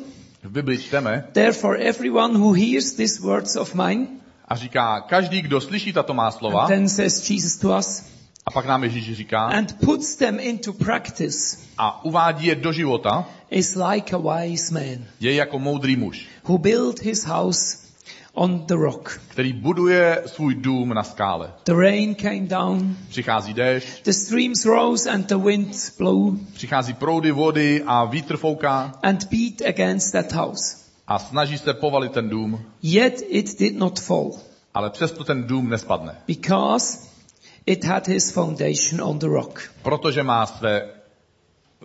V 0.47 0.51
Bibli 0.51 0.77
čteme 0.77 1.27
therefore 1.33 1.75
everyone 1.79 2.39
who 2.39 2.53
hears 2.53 2.95
these 2.95 3.21
words 3.21 3.55
of 3.55 3.75
mine, 3.75 4.07
a 4.47 4.55
říká, 4.55 5.01
každý, 5.01 5.41
kdo 5.41 5.61
slyší 5.61 5.93
tato 5.93 6.13
má 6.13 6.31
slova, 6.31 6.61
and 6.61 6.67
then 6.67 6.89
says 6.89 7.29
Jesus 7.29 7.57
to 7.57 7.77
us, 7.77 8.03
a 8.45 8.51
pak 8.51 8.65
nám 8.65 8.83
Ježíš 8.83 9.17
říká, 9.17 9.39
and 9.39 9.79
puts 9.79 10.15
them 10.15 10.39
into 10.39 10.73
practice, 10.73 11.57
a 11.77 12.05
uvádí 12.05 12.47
je 12.47 12.55
do 12.55 12.71
života, 12.71 13.27
is 13.49 13.75
like 13.75 14.15
a 14.15 14.17
wise 14.17 14.73
man 14.73 15.05
je 15.19 15.35
jako 15.35 15.59
moudrý 15.59 15.95
muž, 15.95 16.27
who 16.43 16.57
built 16.57 16.99
his 16.99 17.25
house 17.25 17.86
on 18.37 18.65
the 18.65 18.73
rock. 18.75 19.21
který 19.27 19.53
buduje 19.53 20.23
svůj 20.25 20.55
dům 20.55 20.93
na 20.93 21.03
skále. 21.03 21.53
The 21.65 21.73
rain 21.73 22.15
came 22.15 22.41
down, 22.47 22.95
Přichází 23.09 23.53
déšť, 23.53 24.03
the 24.03 24.11
streams 24.11 24.65
rose 24.65 25.11
and 25.11 25.27
the 25.27 25.37
wind 25.37 25.75
blew 25.97 26.39
přichází 26.53 26.93
proudy 26.93 27.31
vody 27.31 27.83
a 27.87 28.05
vítr 28.05 28.37
fouká 28.37 28.93
and 29.03 29.27
beat 29.31 29.69
against 29.69 30.11
that 30.11 30.31
house. 30.31 30.77
a 31.07 31.19
snaží 31.19 31.57
se 31.57 31.73
povalit 31.73 32.11
ten 32.11 32.29
dům, 32.29 32.61
Yet 32.83 33.23
it 33.27 33.59
did 33.59 33.77
not 33.77 33.99
fall 33.99 34.31
ale 34.73 34.89
přesto 34.89 35.23
ten 35.23 35.43
dům 35.43 35.69
nespadne, 35.69 36.15
because 36.27 36.97
it 37.65 37.83
had 37.85 38.07
his 38.07 38.31
foundation 38.31 39.01
on 39.01 39.19
the 39.19 39.27
rock. 39.27 39.61
protože 39.83 40.23
má 40.23 40.45
své 40.45 40.89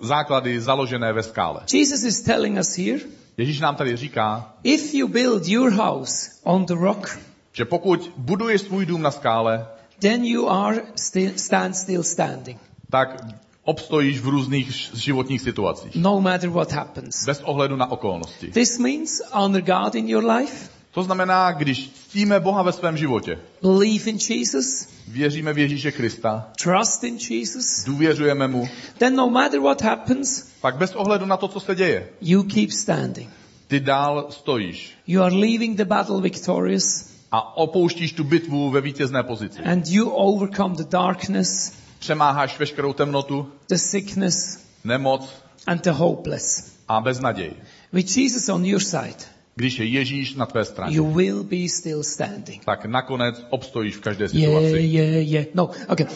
základy 0.00 0.60
založené 0.60 1.12
ve 1.12 1.22
skále. 1.22 1.60
Jesus 1.72 2.02
is 2.02 2.20
telling 2.20 2.58
us 2.58 2.76
here, 2.78 3.00
Ježíš 3.36 3.60
nám 3.60 3.76
tady 3.76 3.96
říká, 3.96 4.54
if 4.62 4.94
you 4.94 5.08
build 5.08 5.48
your 5.48 5.72
house 5.72 6.30
on 6.42 6.66
the 6.66 6.74
rock, 6.74 7.18
že 7.52 7.64
pokud 7.64 8.12
buduješ 8.16 8.60
svůj 8.60 8.86
dům 8.86 9.02
na 9.02 9.10
skále, 9.10 9.66
then 9.98 10.24
you 10.24 10.48
are 10.48 10.82
still, 10.96 11.30
stand 11.36 11.76
still 11.76 12.02
standing, 12.02 12.60
tak 12.90 13.16
obstojíš 13.64 14.20
v 14.20 14.28
různých 14.28 14.70
životních 14.94 15.40
situacích. 15.40 15.96
no 15.96 16.20
matter 16.20 16.50
what 16.50 16.72
happens. 16.72 17.26
Bez 17.26 17.40
ohledu 17.40 17.76
na 17.76 17.90
okolnosti. 17.90 18.50
This 18.50 18.78
means 18.78 19.22
honor 19.32 19.62
God 19.62 19.94
in 19.94 20.08
your 20.08 20.24
life, 20.30 20.70
To 20.94 21.02
znamená, 21.02 21.52
když 21.52 21.90
ctíme 22.08 22.40
Boha 22.40 22.62
ve 22.62 22.72
svém 22.72 22.96
životě, 22.96 23.38
believe 23.62 24.10
in 24.10 24.18
Jesus, 24.30 24.88
věříme 25.08 25.52
v 25.52 25.58
Ježíše 25.58 25.92
Krista, 25.92 26.48
trust 26.62 27.04
in 27.04 27.18
Jesus, 27.30 27.84
důvěřujeme 27.84 28.48
mu, 28.48 28.68
then 28.98 29.16
no 29.16 29.30
matter 29.30 29.60
what 29.60 29.82
happens, 29.82 30.46
pak 30.60 30.76
bez 30.76 30.94
ohledu 30.94 31.26
na 31.26 31.36
to, 31.36 31.48
co 31.48 31.60
se 31.60 31.74
děje, 31.74 32.08
you 32.20 32.42
keep 32.42 32.70
standing. 32.70 33.30
ty 33.66 33.80
dál 33.80 34.26
stojíš 34.30 34.92
You 35.06 35.22
are 35.22 35.34
leaving 35.34 35.76
the 35.76 35.84
battle 35.84 36.20
victorious 36.20 37.08
a 37.30 37.56
opouštíš 37.56 38.12
tu 38.12 38.24
bitvu 38.24 38.70
ve 38.70 38.80
vítězné 38.80 39.22
pozici. 39.22 39.62
and 39.62 39.88
you 39.88 40.08
overcome 40.10 40.74
the 40.76 40.84
darkness, 40.90 41.72
Přemáháš 41.98 42.58
veškerou 42.58 42.92
temnotu, 42.92 43.48
the 43.68 43.74
sickness, 43.76 44.58
nemoc 44.84 45.28
and 45.66 45.82
the 45.82 45.90
hopeless. 45.90 46.72
a 46.88 47.00
beznaděj. 47.00 47.52
With 47.92 48.16
Jesus 48.16 48.48
on 48.48 48.64
your 48.66 48.80
side, 48.82 49.16
Když 49.54 49.78
je 49.78 49.84
Ježíš 49.86 50.34
na 50.34 50.46
tvé 50.46 50.64
straně, 50.64 50.96
you 50.96 51.04
will 51.12 51.44
be 51.44 51.68
still 51.68 52.02
standing. 52.02 52.64
tak 52.64 52.84
nakonec 52.84 53.46
obstojíš 53.50 53.96
v 53.96 54.00
každé 54.00 54.24
Yeah, 54.32 54.34
situaci. 54.62 54.80
yeah, 54.86 55.28
yeah. 55.28 55.46
No, 55.54 55.70
okay. 55.88 56.06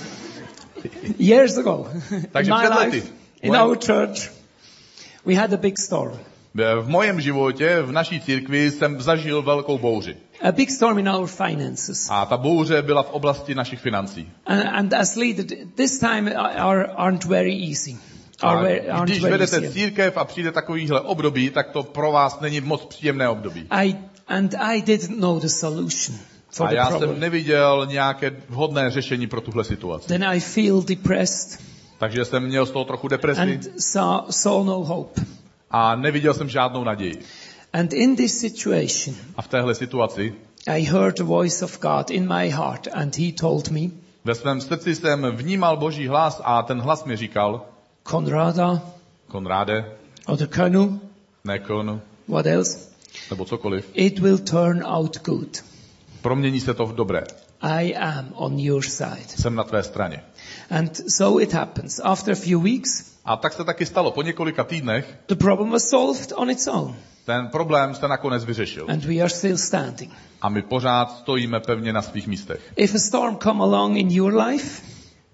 Years 1.18 1.58
ago, 1.58 1.88
in 2.10 2.26
Takže 2.32 2.50
my 2.52 2.58
před 2.60 2.74
lety. 2.74 2.96
life, 2.96 3.12
in 3.42 3.50
Moje- 3.52 3.62
our 3.62 3.76
church, 3.86 4.32
we 5.26 5.34
had 5.34 5.52
a 5.52 5.56
big 5.56 5.78
storm. 5.78 6.18
V 6.54 6.88
mojem 6.88 7.20
životě, 7.20 7.82
v 7.82 7.92
naší 7.92 8.20
církvi, 8.20 8.70
jsem 8.70 9.00
zažil 9.00 9.42
velkou 9.42 9.78
bouři. 9.78 10.16
A 10.42 10.52
big 10.52 10.70
storm 10.70 10.98
in 10.98 11.08
our 11.08 11.26
finances. 11.26 12.08
A 12.10 12.24
ta 12.26 12.36
bouře 12.36 12.82
byla 12.82 13.02
v 13.02 13.10
oblasti 13.10 13.54
našich 13.54 13.80
financí. 13.80 14.28
And, 14.46 14.62
and 14.72 14.92
as 14.94 15.16
leader, 15.16 15.44
this 15.74 15.98
time 15.98 16.32
are, 16.36 16.84
aren't 16.86 17.24
very 17.24 17.68
easy. 17.68 17.96
A 18.42 19.04
když 19.04 19.22
vedete 19.22 19.70
církev 19.70 20.16
a 20.16 20.24
přijde 20.24 20.52
takovýhle 20.52 21.00
období, 21.00 21.50
tak 21.50 21.70
to 21.70 21.82
pro 21.82 22.12
vás 22.12 22.40
není 22.40 22.60
moc 22.60 22.84
příjemné 22.84 23.28
období. 23.28 23.66
I, 23.70 23.96
and 24.28 24.54
I 24.58 24.82
didn't 24.82 25.20
know 25.20 25.40
the 25.40 25.48
solution 25.48 26.18
for 26.50 26.66
A 26.66 26.70
the 26.70 26.76
já 26.76 26.98
jsem 26.98 27.20
neviděl 27.20 27.86
nějaké 27.90 28.30
vhodné 28.48 28.90
řešení 28.90 29.26
pro 29.26 29.40
tuhle 29.40 29.64
situaci. 29.64 30.08
Then 30.08 30.24
I 30.24 30.40
feel 30.40 30.82
depressed 30.82 31.60
Takže 31.98 32.24
jsem 32.24 32.42
měl 32.42 32.66
z 32.66 32.70
toho 32.70 32.84
trochu 32.84 33.08
depresi 33.08 33.40
and 33.40 33.68
saw, 33.78 34.20
saw 34.30 34.66
no 34.66 34.84
hope. 34.84 35.22
a 35.70 35.96
neviděl 35.96 36.34
jsem 36.34 36.48
žádnou 36.48 36.84
naději. 36.84 37.22
And 37.72 37.92
in 37.92 38.16
this 38.16 38.40
situation, 38.40 39.16
A 39.36 39.42
v 39.42 39.48
téhle 39.48 39.74
situaci 39.74 40.34
I 40.66 40.82
heard 40.82 41.16
the 41.16 41.24
voice 41.24 41.64
of 41.64 41.80
God 41.80 42.10
in 42.10 42.34
my 42.34 42.50
heart 42.50 42.88
and 42.92 43.18
he 43.18 43.32
told 43.32 43.68
me, 43.68 43.80
ve 44.24 44.34
svém 44.34 44.60
srdci 44.60 44.94
jsem 44.94 45.26
vnímal 45.36 45.76
boží 45.76 46.08
hlas 46.08 46.40
a 46.44 46.62
ten 46.62 46.80
hlas 46.80 47.04
mi 47.04 47.16
říkal, 47.16 47.66
Konrada, 48.06 48.82
Konráde, 49.28 49.84
or 50.26 50.46
Kanu, 50.46 51.00
Nekon, 51.44 52.00
what 52.28 52.46
else? 52.46 52.78
nebo 53.30 53.44
cokoliv, 53.44 53.90
It 53.94 54.18
will 54.18 54.38
turn 54.38 54.82
out 54.84 55.16
good. 55.24 55.64
promění 56.22 56.60
se 56.60 56.74
to 56.74 56.86
v 56.86 56.94
dobré. 56.94 57.24
I 57.60 57.94
am 57.94 58.28
on 58.34 58.58
your 58.58 58.82
side. 58.84 59.26
Jsem 59.28 59.54
na 59.54 59.64
tvé 59.64 59.82
straně. 59.82 60.22
And 60.70 61.00
so 61.10 61.42
it 61.42 61.52
happens. 61.52 62.00
After 62.04 62.32
a 62.32 62.36
few 62.36 62.60
weeks, 62.62 63.04
A 63.24 63.36
tak 63.36 63.52
se 63.52 63.64
taky 63.64 63.86
stalo. 63.86 64.10
Po 64.10 64.22
několika 64.22 64.64
týdnech 64.64 65.18
the 65.28 65.34
problem 65.34 65.70
was 65.70 65.88
solved 65.88 66.32
on 66.36 66.50
its 66.50 66.66
own. 66.66 66.96
ten 67.24 67.48
problém 67.48 67.94
se 67.94 68.08
nakonec 68.08 68.44
vyřešil. 68.44 68.86
And 68.88 69.04
we 69.04 69.14
are 69.20 69.28
still 69.30 69.58
standing. 69.58 70.12
A 70.42 70.48
my 70.48 70.62
pořád 70.62 71.10
stojíme 71.18 71.60
pevně 71.60 71.92
na 71.92 72.02
svých 72.02 72.26
místech. 72.26 72.72
If 72.76 72.94
a 72.94 72.98
storm 72.98 73.36
come 73.36 73.60
along 73.64 73.96
in 73.96 74.10
your 74.10 74.36
life, 74.36 74.82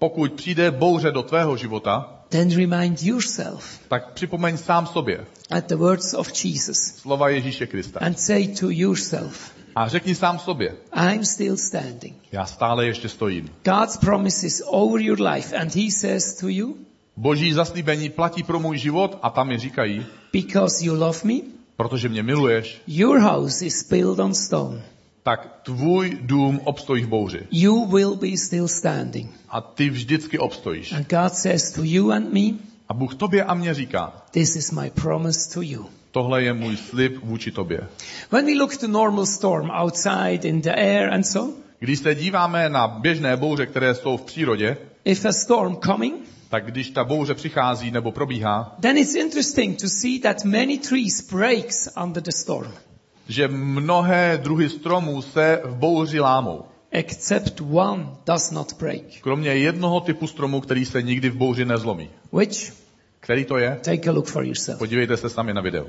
Pokud 0.03 0.33
přijde 0.33 0.71
bouře 0.71 1.11
do 1.11 1.23
tvého 1.23 1.57
života, 1.57 2.23
then 2.29 2.49
remind 2.55 3.03
yourself 3.03 3.79
tak 3.87 4.13
připomeň 4.13 4.57
sám 4.57 4.87
sobě 4.87 5.25
at 5.51 5.65
the 5.67 5.75
words 5.75 6.13
of 6.13 6.45
Jesus 6.45 6.77
slova 6.77 7.29
Ježíše 7.29 7.67
Krista. 7.67 7.99
and 7.99 8.19
say 8.19 8.47
to 8.47 8.69
yourself, 8.69 9.51
A 9.75 9.87
řekni 9.87 10.15
sám 10.15 10.39
sobě, 10.39 10.75
I'm 11.11 11.25
still 11.25 11.57
standing. 11.57 12.15
já 12.31 12.45
stále 12.45 12.85
ještě 12.85 13.09
stojím. 13.09 13.49
God's 13.65 13.97
promises 13.97 14.61
over 14.65 15.01
your 15.01 15.21
life 15.21 15.57
and 15.57 15.75
he 15.75 15.91
says 15.91 16.35
to 16.35 16.47
you, 16.49 16.75
Boží 17.17 17.53
zaslíbení 17.53 18.09
platí 18.09 18.43
pro 18.43 18.59
můj 18.59 18.77
život 18.77 19.19
a 19.21 19.29
tam 19.29 19.47
mi 19.47 19.57
říkají, 19.57 20.05
because 20.33 20.85
you 20.85 20.93
love 20.95 21.19
me, 21.23 21.33
protože 21.77 22.09
mě 22.09 22.23
miluješ, 22.23 22.81
your 22.87 23.19
house 23.19 23.65
is 23.65 23.89
built 23.89 24.19
on 24.19 24.33
stone. 24.33 24.81
Tak 25.23 25.59
tvůj 25.63 26.17
dům 26.21 26.59
obstojí 26.63 27.03
v 27.03 27.07
bouři. 27.07 27.47
You 27.51 27.85
will 27.85 28.15
be 28.15 28.37
still 28.37 28.67
standing. 28.67 29.31
A 29.49 29.61
ty 29.61 29.89
vždycky 29.89 30.39
obstojíš. 30.39 30.91
And 30.93 31.09
God 31.09 31.33
says 31.33 31.71
to 31.71 31.83
you 31.83 32.11
and 32.11 32.33
me, 32.33 32.57
A 32.89 32.93
Bůh 32.93 33.15
tobě 33.15 33.43
a 33.43 33.53
mně 33.53 33.73
říká, 33.73 34.13
this 34.31 34.55
is 34.55 34.71
my 34.71 34.89
promise 34.89 35.53
to 35.53 35.61
you. 35.61 35.85
tohle 36.11 36.43
je 36.43 36.53
můj 36.53 36.77
slib 36.77 37.23
vůči 37.23 37.51
tobě. 37.51 37.87
When 38.31 38.45
we 38.45 38.53
look 38.53 38.77
to 38.77 38.87
normal 38.87 39.25
storm 39.25 39.69
outside 39.69 40.47
in 40.49 40.61
the 40.61 40.69
air 40.69 41.13
and 41.13 41.23
so, 41.23 41.53
Když 41.79 41.99
se 41.99 42.15
díváme 42.15 42.69
na 42.69 42.87
běžné 42.87 43.37
bouře, 43.37 43.65
které 43.65 43.95
jsou 43.95 44.17
v 44.17 44.21
přírodě, 44.21 44.77
if 45.05 45.25
a 45.25 45.31
storm 45.31 45.75
coming, 45.85 46.15
tak 46.49 46.65
když 46.65 46.89
ta 46.89 47.03
bouře 47.03 47.33
přichází 47.33 47.91
nebo 47.91 48.11
probíhá, 48.11 48.75
then 48.79 48.97
it's 48.97 49.15
interesting 49.15 49.81
to 49.81 49.89
see 49.89 50.19
that 50.19 50.45
many 50.45 50.77
trees 50.77 51.31
breaks 51.31 51.89
under 52.03 52.23
the 52.23 52.31
storm, 52.31 52.71
že 53.27 53.47
mnohé 53.47 54.39
druhy 54.43 54.69
stromů 54.69 55.21
se 55.21 55.61
v 55.63 55.75
bouři 55.75 56.19
lámou. 56.19 56.65
except 56.91 57.61
one 57.71 58.05
does 58.25 58.51
not 58.51 58.73
break. 58.79 59.01
Kromě 59.21 59.49
jednoho 59.49 59.99
typu 59.99 60.27
stromu, 60.27 60.61
který 60.61 60.85
se 60.85 61.01
nikdy 61.01 61.29
v 61.29 61.35
bouři 61.35 61.65
nezlomí. 61.65 62.09
Which? 62.33 62.73
Který 63.19 63.45
to 63.45 63.57
je? 63.57 63.79
Take 63.81 64.09
a 64.09 64.11
look 64.11 64.25
for 64.25 64.43
yourself. 64.45 64.79
Podívejte 64.79 65.17
se 65.17 65.29
sami 65.29 65.53
na 65.53 65.61
video. 65.61 65.87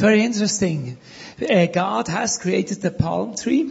It's 0.00 0.06
very 0.08 0.24
interesting. 0.24 0.96
Uh, 1.42 1.66
God 1.66 2.08
has 2.08 2.38
created 2.38 2.80
the 2.80 2.90
palm 2.90 3.34
tree. 3.34 3.66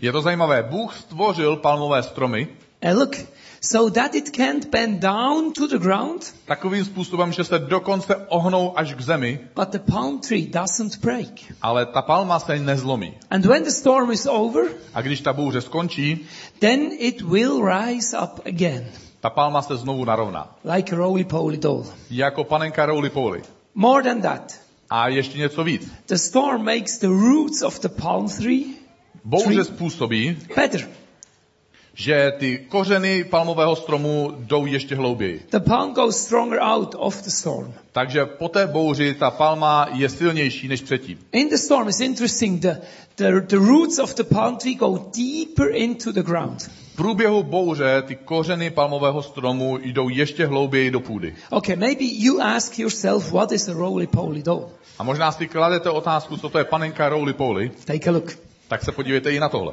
Je 0.00 0.12
to 0.12 0.22
zajímavé. 0.22 0.62
Bůh 0.62 0.94
stvořil 0.96 1.56
palmové 1.56 2.02
stromy 2.02 2.48
Uh, 2.82 2.98
look, 2.98 3.16
so 3.60 3.90
that 4.00 4.14
it 4.14 4.30
can't 4.36 4.64
bend 4.70 5.00
down 5.00 5.52
to 5.52 5.66
the 5.66 5.78
ground, 5.78 6.34
takovým 6.46 6.84
způsobem, 6.84 7.32
že 7.32 7.44
se 7.44 7.58
dokonce 7.58 8.16
ohnou 8.16 8.78
až 8.78 8.94
k 8.94 9.00
zemi, 9.00 9.40
but 9.56 9.68
the 9.68 9.78
palm 9.92 10.18
tree 10.20 10.46
doesn't 10.46 10.96
break. 11.00 11.52
ale 11.62 11.86
ta 11.86 12.02
palma 12.02 12.38
se 12.38 12.58
nezlomí. 12.58 13.14
And 13.30 13.44
when 13.46 13.62
the 13.64 13.70
storm 13.70 14.10
is 14.12 14.26
over, 14.26 14.64
A 14.94 15.00
když 15.00 15.20
ta 15.20 15.32
bouře 15.32 15.60
skončí, 15.60 16.26
then 16.58 16.80
it 16.98 17.20
will 17.22 17.64
rise 17.68 18.18
up 18.18 18.40
again. 18.46 18.84
ta 19.20 19.30
palma 19.30 19.62
se 19.62 19.76
znovu 19.76 20.04
narovná. 20.04 20.56
like 20.76 20.92
a 20.92 20.98
roly-poly 20.98 21.56
doll. 21.56 21.86
Jako 22.10 22.44
panenka 22.44 22.86
roly 22.86 23.10
poly. 23.10 23.42
More 23.74 24.02
than 24.02 24.20
that, 24.22 24.60
A 24.90 25.08
ještě 25.08 25.38
něco 25.38 25.64
víc. 25.64 25.88
the 26.06 26.14
storm 26.14 26.64
makes 26.64 26.98
the 26.98 27.06
roots 27.06 27.62
of 27.62 27.80
the 27.80 27.88
palm 27.88 28.28
tree 28.28 28.64
Bouře 29.24 29.64
způsobí, 29.64 30.38
better. 30.56 30.88
Že 31.96 32.32
ty 32.38 32.58
kořeny 32.68 33.24
palmového 33.24 33.76
stromu 33.76 34.32
jdou 34.38 34.66
ještě 34.66 34.94
hlouběji. 34.94 35.46
The 35.50 35.60
palm 35.60 35.94
goes 35.94 36.16
stronger 36.16 36.58
out 36.62 36.94
of 36.98 37.22
the 37.22 37.30
storm. 37.30 37.74
Takže 37.92 38.26
po 38.26 38.48
té 38.48 38.66
bouři 38.66 39.14
ta 39.14 39.30
palma 39.30 39.88
je 39.92 40.08
silnější 40.08 40.68
než 40.68 40.80
předtím. 40.82 41.18
In 41.32 41.48
the 41.48 41.56
storm, 41.56 41.88
it's 41.88 42.00
interesting, 42.00 42.62
the, 42.62 42.76
the, 43.16 43.40
the 43.40 43.56
roots 43.56 43.98
of 43.98 44.14
the 44.14 44.24
palm 44.24 44.56
tree 44.56 44.74
go 44.74 44.98
deeper 45.16 45.74
into 45.74 46.12
the 46.12 46.22
ground. 46.22 46.62
V 46.92 46.96
průběhu 46.96 47.42
bouře 47.42 48.02
ty 48.06 48.14
kořeny 48.16 48.70
palmového 48.70 49.22
stromu 49.22 49.78
jdou 49.82 50.08
ještě 50.08 50.46
hlouběji 50.46 50.90
do 50.90 51.00
půdy. 51.00 51.34
Okay, 51.50 51.76
maybe 51.76 52.04
you 52.04 52.40
ask 52.40 52.78
yourself, 52.78 53.32
what 53.32 53.52
is 53.52 53.68
a 53.68 53.72
roly-poly 53.72 54.42
doll? 54.42 54.68
A 54.98 55.02
možná 55.02 55.32
si 55.32 55.46
kladete 55.46 55.90
otázku, 55.90 56.36
co 56.36 56.48
to 56.48 56.58
je 56.58 56.64
panenka 56.64 57.08
roly 57.08 57.32
poly, 57.32 57.70
Take 57.84 58.10
a 58.10 58.12
look. 58.12 58.38
tak 58.68 58.84
se 58.84 58.92
podívejte 58.92 59.32
i 59.32 59.40
na 59.40 59.48
tohle. 59.48 59.72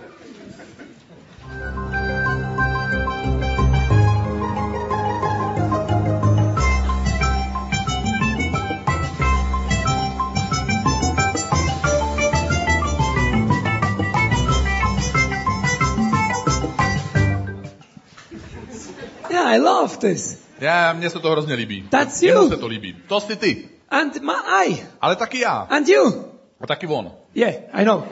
I 19.54 19.60
love 19.60 19.98
this. 19.98 20.38
Já, 20.60 20.94
mně 20.94 21.10
se 21.10 21.20
to 21.20 21.32
hrozně 21.32 21.54
líbí. 21.54 21.88
That's 21.90 22.24
Jemu 22.24 22.42
you. 22.42 22.50
se 22.50 22.58
to 22.58 22.68
líbí. 22.68 22.96
To 23.08 23.20
jsi 23.20 23.36
ty. 23.36 23.70
And 23.90 24.22
my 24.22 24.34
eye. 24.64 24.78
Ale 25.02 25.16
taky 25.16 25.40
já. 25.40 25.68
And 25.70 25.88
you. 25.90 26.26
A 26.62 26.68
taky 26.68 26.88
on. 26.88 27.12
Yeah, 27.36 27.56
I 27.74 27.86
know. 27.86 28.04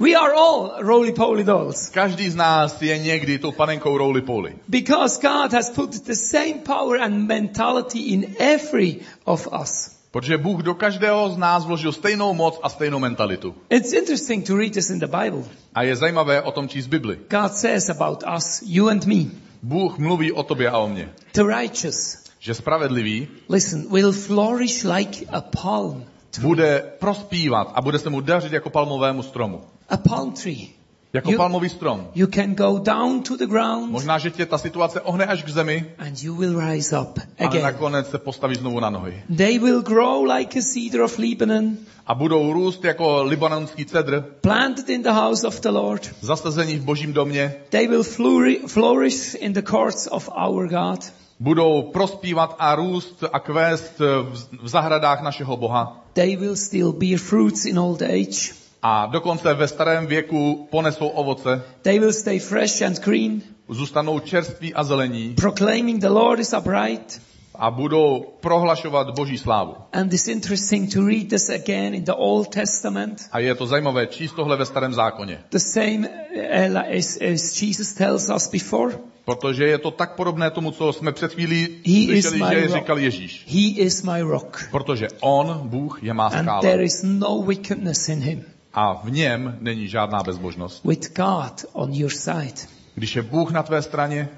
we 0.00 0.14
are 0.14 0.32
all 0.34 0.72
roly-poly 0.78 1.44
dolls. 1.44 1.88
Každý 1.88 2.30
z 2.30 2.36
nás 2.36 2.82
je 2.82 2.98
někdy 2.98 3.38
tou 3.38 3.52
panenkou 3.52 3.98
roly 3.98 4.22
poly. 4.22 4.54
Because 4.68 5.20
God 5.22 5.52
has 5.52 5.70
put 5.70 6.06
the 6.06 6.14
same 6.14 6.54
power 6.64 7.00
and 7.02 7.26
mentality 7.26 7.98
in 7.98 8.26
every 8.38 8.96
of 9.24 9.48
us. 9.62 9.90
Protože 10.10 10.38
Bůh 10.38 10.62
do 10.62 10.74
každého 10.74 11.30
z 11.30 11.36
nás 11.36 11.64
vložil 11.64 11.92
stejnou 11.92 12.34
moc 12.34 12.60
a 12.62 12.68
stejnou 12.68 12.98
mentalitu. 12.98 13.54
It's 13.70 13.92
interesting 13.92 14.46
to 14.46 14.56
read 14.56 14.72
this 14.72 14.90
in 14.90 14.98
the 14.98 15.06
Bible. 15.06 15.44
A 15.74 15.82
je 15.82 15.96
zajímavé 15.96 16.42
o 16.42 16.52
tom 16.52 16.68
číst 16.68 16.86
Bibli. 16.86 17.18
God 17.30 17.54
says 17.54 17.90
about 17.90 18.24
us, 18.36 18.62
you 18.66 18.88
and 18.88 19.06
me, 19.06 19.24
Bůh 19.62 19.98
mluví 19.98 20.32
o 20.32 20.42
tobě 20.42 20.70
a 20.70 20.78
o 20.78 20.88
mně. 20.88 21.12
the 21.34 21.42
righteous, 21.60 22.18
Že 22.38 22.54
spravedlivý 22.54 23.28
listen, 23.48 23.86
will 23.90 24.12
flourish 24.12 24.84
like 24.84 25.26
a 25.30 25.40
palm. 25.40 26.04
bude 26.40 26.92
prospívat 26.98 27.72
a 27.74 27.82
bude 27.82 27.98
se 27.98 28.10
mu 28.10 28.20
dařit 28.20 28.52
jako 28.52 28.70
palmovému 28.70 29.22
stromu. 29.22 29.60
A 29.88 29.96
palm 29.96 30.32
tree. 30.32 30.68
Jako 31.14 31.30
You- 31.30 31.36
palmový 31.36 31.68
strom. 31.68 32.08
You 32.14 32.26
can 32.26 32.54
go 32.54 32.78
down 32.78 33.22
to 33.22 33.36
the 33.36 33.46
ground 33.46 33.90
Možná, 33.90 34.18
že 34.18 34.30
tě 34.30 34.46
ta 34.46 34.58
situace 34.58 35.00
ohne 35.00 35.26
až 35.26 35.42
k 35.42 35.48
zemi, 35.48 35.86
and 35.98 36.22
you 36.22 36.34
will 36.36 36.60
rise 36.60 36.98
up 37.00 37.18
again. 37.38 37.62
nakonec 37.62 38.10
se 38.10 38.18
postaví 38.18 38.54
znovu 38.54 38.80
na 38.80 38.90
nohy. 38.90 39.22
They 39.36 39.58
will 39.58 39.82
grow 39.82 40.24
like 40.24 40.58
a 40.58 40.62
cedar 40.62 41.00
of 41.00 41.18
Lebanon, 41.18 41.76
A 42.06 42.14
budou 42.14 42.52
růst 42.52 42.84
jako 42.84 43.22
libanonský 43.22 43.84
cedr, 43.84 44.24
planted 44.40 44.88
in 44.88 45.02
the 45.02 45.10
house 45.12 45.46
of 45.46 45.60
the 45.60 45.68
Lord. 45.68 46.10
zasazení 46.20 46.76
v 46.76 46.84
božím 46.84 47.12
domě, 47.12 47.54
They 47.68 47.88
will 47.88 48.02
flouri- 48.02 48.66
flourish 48.66 49.34
in 49.34 49.52
the 49.52 49.62
courts 49.62 50.08
of 50.10 50.28
our 50.46 50.68
God. 50.68 51.12
budou 51.40 51.82
prospívat 51.82 52.56
a 52.58 52.74
růst 52.74 53.24
a 53.32 53.38
kvést 53.38 53.98
v, 53.98 54.48
v 54.62 54.68
zahradách 54.68 55.22
našeho 55.22 55.56
Boha. 55.56 56.04
They 56.12 56.36
will 56.36 56.56
still 56.56 56.92
bear 56.92 57.18
fruits 57.18 57.64
in 57.64 57.78
old 57.78 58.02
age. 58.02 58.61
A 58.84 59.06
dokonce 59.06 59.54
ve 59.54 59.68
starém 59.68 60.06
věku 60.06 60.68
ponesou 60.70 61.06
ovoce, 61.08 61.62
They 61.82 61.98
will 61.98 62.12
stay 62.12 62.38
fresh 62.38 62.82
and 62.82 63.00
green, 63.00 63.42
zůstanou 63.68 64.18
čerství 64.18 64.74
a 64.74 64.84
zelení 64.84 65.34
proclaiming 65.34 66.00
the 66.00 66.08
Lord 66.08 66.40
is 66.40 66.52
upright. 66.58 67.20
a 67.54 67.70
budou 67.70 68.24
prohlašovat 68.40 69.10
boží 69.16 69.38
slávu. 69.38 69.74
And 69.92 70.12
it's 70.12 70.28
interesting 70.28 70.92
to 70.94 71.06
read 71.06 71.28
this 71.28 71.50
again 71.50 71.94
in 71.94 72.04
the 72.04 72.12
Old 72.12 72.48
Testament. 72.48 73.28
A 73.32 73.38
je 73.38 73.54
to 73.54 73.66
zajímavé 73.66 74.06
číst 74.06 74.32
tohle 74.32 74.56
ve 74.56 74.66
starém 74.66 74.94
zákoně, 74.94 75.38
The 75.50 75.58
same 75.58 76.08
uh, 76.08 76.98
as, 76.98 77.18
as 77.34 77.62
Jesus 77.62 77.92
tells 77.94 78.30
us 78.36 78.50
before. 78.50 78.98
protože 79.24 79.64
je 79.66 79.78
to 79.78 79.90
tak 79.90 80.14
podobné 80.16 80.50
tomu, 80.50 80.70
co 80.70 80.92
jsme 80.92 81.12
před 81.12 81.32
chvílí 81.32 81.68
He 81.86 82.22
slyšeli, 82.22 82.38
že 82.54 82.66
rock. 82.66 82.74
říkal 82.76 82.98
Ježíš. 82.98 83.46
He 83.48 83.82
is 83.84 84.02
my 84.02 84.20
rock. 84.22 84.68
Protože 84.70 85.08
on, 85.20 85.60
Bůh, 85.64 86.02
je 86.02 86.14
má 86.14 86.26
And 86.26 86.42
skála. 86.42 86.60
there 86.60 86.84
is 86.84 87.00
no 87.02 87.42
wickedness 87.42 88.08
in 88.08 88.20
him. 88.20 88.44
A 88.74 88.92
v 89.04 89.10
něm 89.10 89.56
není 89.60 89.88
žádná 89.88 90.22
bezbožnost. 90.22 90.84
With 90.84 91.16
God 91.16 91.64
on 91.72 91.92
your 91.92 92.10
side. 92.10 92.54
Když 92.94 93.16
je 93.16 93.22
Bůh 93.22 93.50
na 93.50 93.62
tvé 93.62 93.82
straně, 93.82 94.28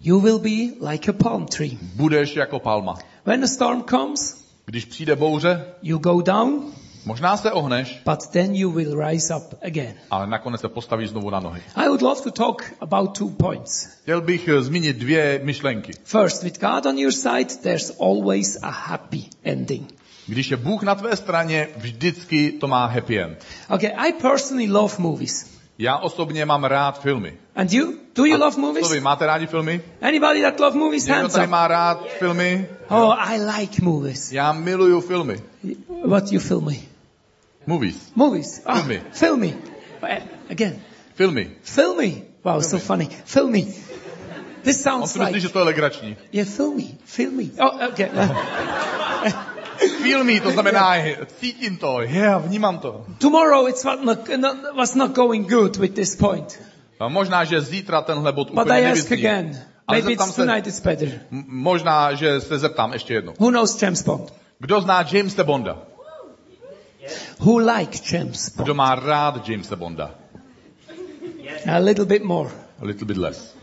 You 0.00 0.20
will 0.20 0.38
be 0.38 0.88
like 0.90 1.10
a 1.10 1.12
palm 1.22 1.46
tree. 1.46 1.78
budeš 1.94 2.36
jako 2.36 2.58
palma. 2.58 2.98
When 3.26 3.44
a 3.44 3.46
storm 3.46 3.82
comes, 3.90 4.44
Když 4.66 4.84
přijde 4.84 5.16
bouře, 5.16 5.64
you 5.82 5.98
go 5.98 6.22
down, 6.22 6.72
možná 7.04 7.36
se 7.36 7.52
ohneš, 7.52 8.02
but 8.10 8.26
then 8.26 8.54
you 8.54 8.70
will 8.72 9.00
rise 9.08 9.34
up 9.36 9.54
again. 9.62 9.94
ale 10.10 10.26
nakonec 10.26 10.60
se 10.60 10.68
postavíš 10.68 11.10
znovu 11.10 11.30
na 11.30 11.40
nohy. 11.40 11.62
I 11.74 11.86
would 11.88 12.02
love 12.02 12.20
to 12.20 12.30
talk 12.30 12.72
about 12.80 13.18
two 13.18 13.28
points. 13.28 13.86
Chtěl 14.02 14.20
bych 14.20 14.48
eh, 14.48 14.62
zmínit 14.62 14.96
dvě 14.96 15.40
myšlenky. 15.44 15.92
First, 16.04 16.42
with 16.42 16.60
God 16.60 16.86
on 16.86 16.98
your 16.98 17.12
side, 17.12 17.54
there's 17.62 17.92
always 18.00 18.58
a 18.62 18.70
happy 18.70 19.24
ending. 19.44 19.94
Když 20.28 20.50
je 20.50 20.56
Bůh 20.56 20.82
na 20.82 20.94
tvé 20.94 21.16
straně, 21.16 21.68
vždycky 21.76 22.52
to 22.52 22.68
má 22.68 22.86
happy 22.86 23.20
end. 23.20 23.38
Okay, 23.68 23.92
I 23.96 24.12
personally 24.12 24.70
love 24.70 24.94
movies. 24.98 25.58
Já 25.78 25.96
osobně 25.98 26.44
mám 26.46 26.64
rád 26.64 27.02
filmy. 27.02 27.36
And 27.56 27.72
you? 27.72 27.94
Do 28.14 28.24
you 28.24 28.36
love 28.38 28.54
Co 28.54 28.60
movies? 28.60 28.90
vy, 28.90 29.00
máte 29.00 29.26
rádi 29.26 29.46
filmy? 29.46 29.80
Anybody 30.02 30.42
that 30.42 30.60
love 30.60 30.76
movies, 30.78 31.06
Někdo 31.06 31.20
hands 31.20 31.34
tady 31.34 31.46
up. 31.46 31.50
má 31.50 31.68
rád 31.68 32.08
filmy? 32.18 32.66
Oh, 32.88 33.30
I 33.30 33.40
like 33.60 33.82
movies. 33.82 34.32
Já 34.32 34.52
miluju 34.52 35.00
filmy. 35.00 35.40
What 36.06 36.32
you 36.32 36.40
film 36.40 36.64
me? 36.64 36.74
Movies. 37.66 37.96
Movies. 38.14 38.62
Ah, 38.66 38.74
Filmy. 38.74 39.02
Film 39.12 39.40
me. 39.40 39.46
Uh, 39.46 40.08
Again. 40.50 40.80
Filmy. 41.14 41.50
Film 41.62 41.96
me. 41.96 42.12
Wow, 42.44 42.60
so 42.62 42.78
funny. 42.78 43.08
Film 43.24 43.52
me. 43.52 43.60
This 44.62 44.76
On 44.86 44.92
sounds 44.92 45.12
si 45.12 45.18
myslí, 45.18 45.32
like... 45.34 45.40
že 45.40 45.48
to 45.48 45.58
je 45.58 45.64
legrační. 45.64 46.16
Yeah, 46.32 46.48
film 46.48 46.76
me. 46.76 46.82
Film 47.04 47.36
me. 47.36 47.44
Oh, 47.64 47.88
okay. 47.88 48.08
Filmy, 50.02 50.40
to 50.40 50.50
znamená, 50.50 50.94
cítím 51.40 51.76
to, 51.76 52.00
yeah, 52.02 52.42
vnímám 52.46 52.78
to. 52.78 53.04
Tomorrow 53.18 53.66
it's 53.68 53.84
what 53.84 54.04
not, 54.04 54.28
not, 54.36 54.56
was 54.76 54.94
not 54.94 55.10
going 55.14 55.48
good 55.48 55.76
with 55.76 55.94
this 55.94 56.16
point. 56.16 56.58
A 57.00 57.08
možná, 57.08 57.44
že 57.44 57.60
zítra 57.60 58.02
tenhle 58.02 58.32
bod 58.32 58.50
But 58.50 58.62
úplně 58.62 58.80
I 58.80 58.84
ask 58.84 59.10
nevyzní. 59.10 59.16
again. 59.28 59.62
Ale 59.86 59.98
Maybe 59.98 60.12
it's 60.12 60.34
se, 60.34 60.46
tonight 60.46 60.66
it's 60.66 60.80
better. 60.80 61.08
m- 61.30 61.44
možná, 61.48 62.14
že 62.14 62.40
se 62.40 62.58
zeptám 62.58 62.92
ještě 62.92 63.14
jednou. 63.14 63.34
Who 63.38 63.50
knows 63.50 63.82
James 63.82 64.02
Bond? 64.02 64.32
Kdo 64.58 64.80
zná 64.80 65.04
Jamesa 65.12 65.44
Bonda? 65.44 65.78
Who 67.40 67.58
like 67.58 67.98
James 68.16 68.48
Bond? 68.56 68.64
Kdo 68.66 68.74
má 68.74 68.94
rád 68.94 69.48
Jamesa 69.48 69.76
Bonda? 69.76 70.10
A 71.72 71.78
little 71.78 72.04
bit 72.04 72.24
more. 72.24 72.50
A 72.82 72.84
little 72.84 73.06
bit 73.06 73.16
less. 73.16 73.54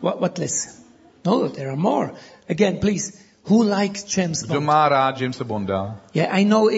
What, 0.00 0.20
what 0.20 0.38
less? 0.38 0.82
No, 1.24 1.48
there 1.48 1.68
are 1.68 1.76
more. 1.76 2.10
Again, 2.48 2.78
please. 2.78 3.12
Who 3.50 3.62
likes 3.62 4.16
James 4.16 4.42
Kdo 4.42 4.54
Bond? 4.54 4.66
má 4.66 4.88
rád 4.88 5.20
Jamesa 5.20 5.44
Bonda? 5.44 5.96
Yeah, 6.14 6.38
I 6.38 6.44
know 6.44 6.68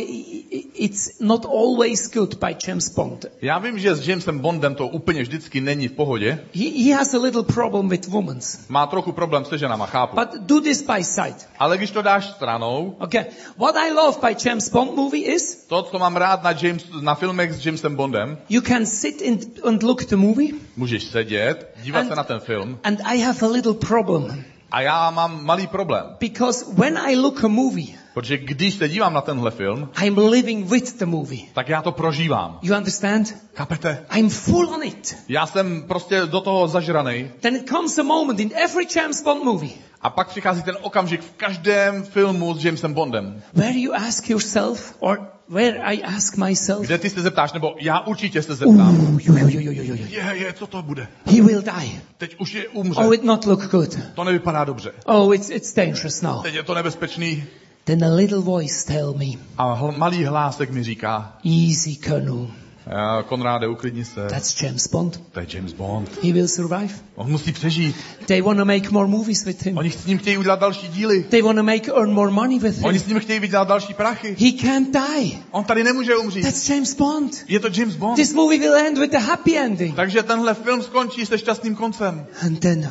it's 0.74 1.20
not 1.20 1.44
always 1.46 2.11
good 2.12 2.35
by 2.40 2.57
James 2.68 2.88
Bond. 2.88 3.26
Já 3.42 3.59
vím, 3.59 3.79
že 3.79 3.94
s 3.94 4.09
Jamesem 4.09 4.38
Bondem 4.38 4.74
to 4.74 4.88
úplně 4.88 5.22
vždycky 5.22 5.61
není 5.61 5.88
v 5.88 5.92
pohodě. 5.92 6.44
He, 6.55 6.85
he 6.85 6.94
has 6.94 7.14
a 7.14 7.18
little 7.18 7.42
problem 7.42 7.88
with 7.88 8.09
women. 8.09 8.38
Má 8.68 8.87
trochu 8.87 9.12
problém 9.12 9.44
se 9.44 9.59
ženama, 9.59 9.87
chápu. 9.87 10.16
But 10.16 10.40
do 10.40 10.61
this 10.61 10.83
by 10.83 11.05
sight. 11.05 11.48
Ale 11.59 11.79
když 11.79 11.90
to 11.90 12.02
dáš 12.02 12.26
stranou, 12.31 12.96
Okay. 13.00 13.24
What 13.57 13.76
I 13.76 13.92
love 13.92 14.18
by 14.29 14.37
James 14.48 14.68
Bond 14.70 14.94
movie 14.94 15.24
is 15.35 15.64
to, 15.68 15.83
co 15.83 15.98
mám 15.98 16.16
rád 16.16 16.42
na, 16.42 16.52
James, 16.62 16.85
na 17.02 17.14
filmech 17.14 17.52
s 17.52 17.66
Jamesem 17.66 17.96
Bondem, 17.96 18.38
you 18.48 18.61
can 18.62 18.87
sit 18.87 19.20
in, 19.22 19.38
and 19.68 19.83
look 19.83 20.05
the 20.05 20.16
movie 20.16 20.52
můžeš 20.76 21.05
sedět, 21.05 21.74
dívat 21.83 22.00
And- 22.00 22.09
se 22.09 22.14
na 22.16 22.24
ten 22.24 22.40
film 22.40 22.79
and 22.85 23.00
I 23.05 23.18
have 23.18 23.38
a 23.46 23.50
little 23.50 23.74
problem. 23.74 24.44
A 24.77 24.81
já 24.81 25.11
mám 25.11 25.45
malý 25.45 25.67
problém. 25.67 26.05
Because 26.21 26.65
when 26.75 26.99
I 26.99 27.17
look 27.17 27.45
a 27.45 27.49
movie, 27.49 27.99
Protože 28.15 28.39
když 28.39 28.75
se 28.75 28.89
dívám 28.89 29.15
na 29.15 29.21
tenhle 29.21 29.51
film, 29.51 29.89
I'm 30.05 30.19
living 30.19 30.71
with 30.71 30.99
the 30.99 31.07
movie. 31.07 31.43
tak 31.53 31.69
já 31.69 31.83
to 31.83 31.93
prožívám. 31.93 32.59
You 32.62 32.77
understand? 32.77 33.35
Chápete? 33.55 34.07
I'm 34.17 34.29
full 34.29 34.69
on 34.75 34.83
it. 34.83 35.17
Já 35.29 35.47
jsem 35.47 35.83
prostě 35.89 36.21
do 36.27 36.41
toho 36.41 36.69
zažraný 36.69 37.31
Then 37.41 37.57
it 37.57 37.69
comes 37.69 37.99
a 37.99 38.03
moment 38.03 38.41
in 38.41 38.51
every 38.65 38.87
James 38.97 39.23
Bond 39.23 39.45
movie 39.45 39.73
a 40.03 40.11
pak 40.11 40.29
přichází 40.29 40.62
ten 40.62 40.77
okamžik 40.83 41.21
v 41.21 41.33
každém 41.37 42.03
filmu 42.03 42.55
s 42.55 42.65
Jamesem 42.65 42.95
Bondem, 42.95 43.43
where 43.55 43.79
you 43.79 43.93
ask 43.95 44.31
yourself, 44.31 44.95
or 44.99 45.19
where 45.49 45.81
I 45.85 46.03
ask 46.03 46.37
myself, 46.37 46.81
Kde 46.87 46.99
ty 46.99 47.11
se 47.11 47.23
zeptáš, 47.23 47.53
nebo 47.53 47.75
já 47.81 48.01
určitě 48.01 48.43
se 48.43 48.55
zeptám. 48.55 49.19
yo, 49.23 49.37
yo, 49.37 49.49
yo, 49.49 49.61
yo, 49.61 49.73
yo, 49.73 49.83
yo. 49.95 50.05
Je, 50.09 50.33
je, 50.35 50.53
co 50.53 50.67
to 50.67 50.83
bude? 50.83 51.09
he 51.27 51.43
will 51.43 51.63
die. 51.63 52.01
Teď 52.19 52.37
už 52.41 52.55
je 52.55 52.69
umře. 52.69 53.01
Oh, 53.01 53.15
it 53.15 53.23
not 53.25 53.45
look 53.47 53.71
good. 53.71 53.99
To 54.15 54.25
nevypadá 54.25 54.65
dobře. 54.65 54.93
Oh, 55.05 55.35
it's, 55.35 55.51
it's 55.51 55.75
dangerous 55.75 56.23
now. 56.23 56.43
Teď 56.43 56.55
je 56.55 56.63
to 56.63 56.75
nebezpečný. 56.75 57.45
Then 57.85 58.05
a 58.05 58.15
little 58.15 58.41
voice 58.41 58.87
tell 58.87 59.15
me, 59.15 59.27
A 59.59 59.75
hl- 59.83 59.99
malý 59.99 60.25
hlásek 60.25 60.71
mi 60.71 60.83
říká, 60.85 61.39
easy 61.45 61.97
Colonel, 61.97 62.49
"Eh, 62.88 63.22
Konráde, 63.29 63.68
uklidni 63.68 64.05
se. 64.05 64.27
that's 64.31 64.62
James 64.62 64.87
Bond. 64.87 65.20
To 65.33 65.40
je 65.40 65.46
James 65.55 65.72
Bond. 65.72 66.09
He 66.25 66.33
will 66.33 66.49
survive. 66.49 66.88
On 67.14 67.31
musí 67.31 67.53
přežít. 67.53 67.96
They 68.27 68.42
want 68.42 68.59
to 68.59 68.64
make 68.64 68.90
more 68.90 69.09
movies 69.09 69.44
with 69.44 69.62
him. 69.66 69.79
Oni 69.79 69.90
s 69.90 70.07
ním 70.07 70.18
chtějí 70.18 70.38
udělat 70.38 70.61
další 70.61 70.88
díly. 70.88 71.22
They 71.22 71.42
want 71.42 71.57
to 71.59 71.62
make 71.62 71.90
earn 71.92 72.12
more 72.12 72.31
money 72.31 72.59
with 72.59 72.79
Oni 72.85 72.99
him. 72.99 73.05
s 73.05 73.09
ním 73.09 73.20
chtějí 73.20 73.40
vydělat 73.40 73.68
další 73.68 73.94
prachy. 73.94 74.37
He 74.38 74.53
can't 74.53 74.88
die. 74.92 75.31
On 75.51 75.64
tady 75.64 75.85
nemůže 75.85 76.16
umřít. 76.16 76.44
That's 76.44 76.68
James 76.70 76.94
Bond. 76.96 77.33
Je 77.49 77.61
to 77.61 77.68
James 77.72 77.96
Bond. 77.96 78.16
This 78.16 78.33
movie 78.35 78.59
will 78.61 78.75
end 78.77 78.99
with 78.99 79.14
a 79.14 79.18
happy 79.18 79.59
ending. 79.59 79.96
Takže 79.96 80.22
tenhle 80.22 80.55
film 80.55 80.83
skončí 80.83 81.27
se 81.27 81.38
šťastným 81.38 81.75
koncem. 81.75 82.27
And 82.42 82.59
then, 82.61 82.90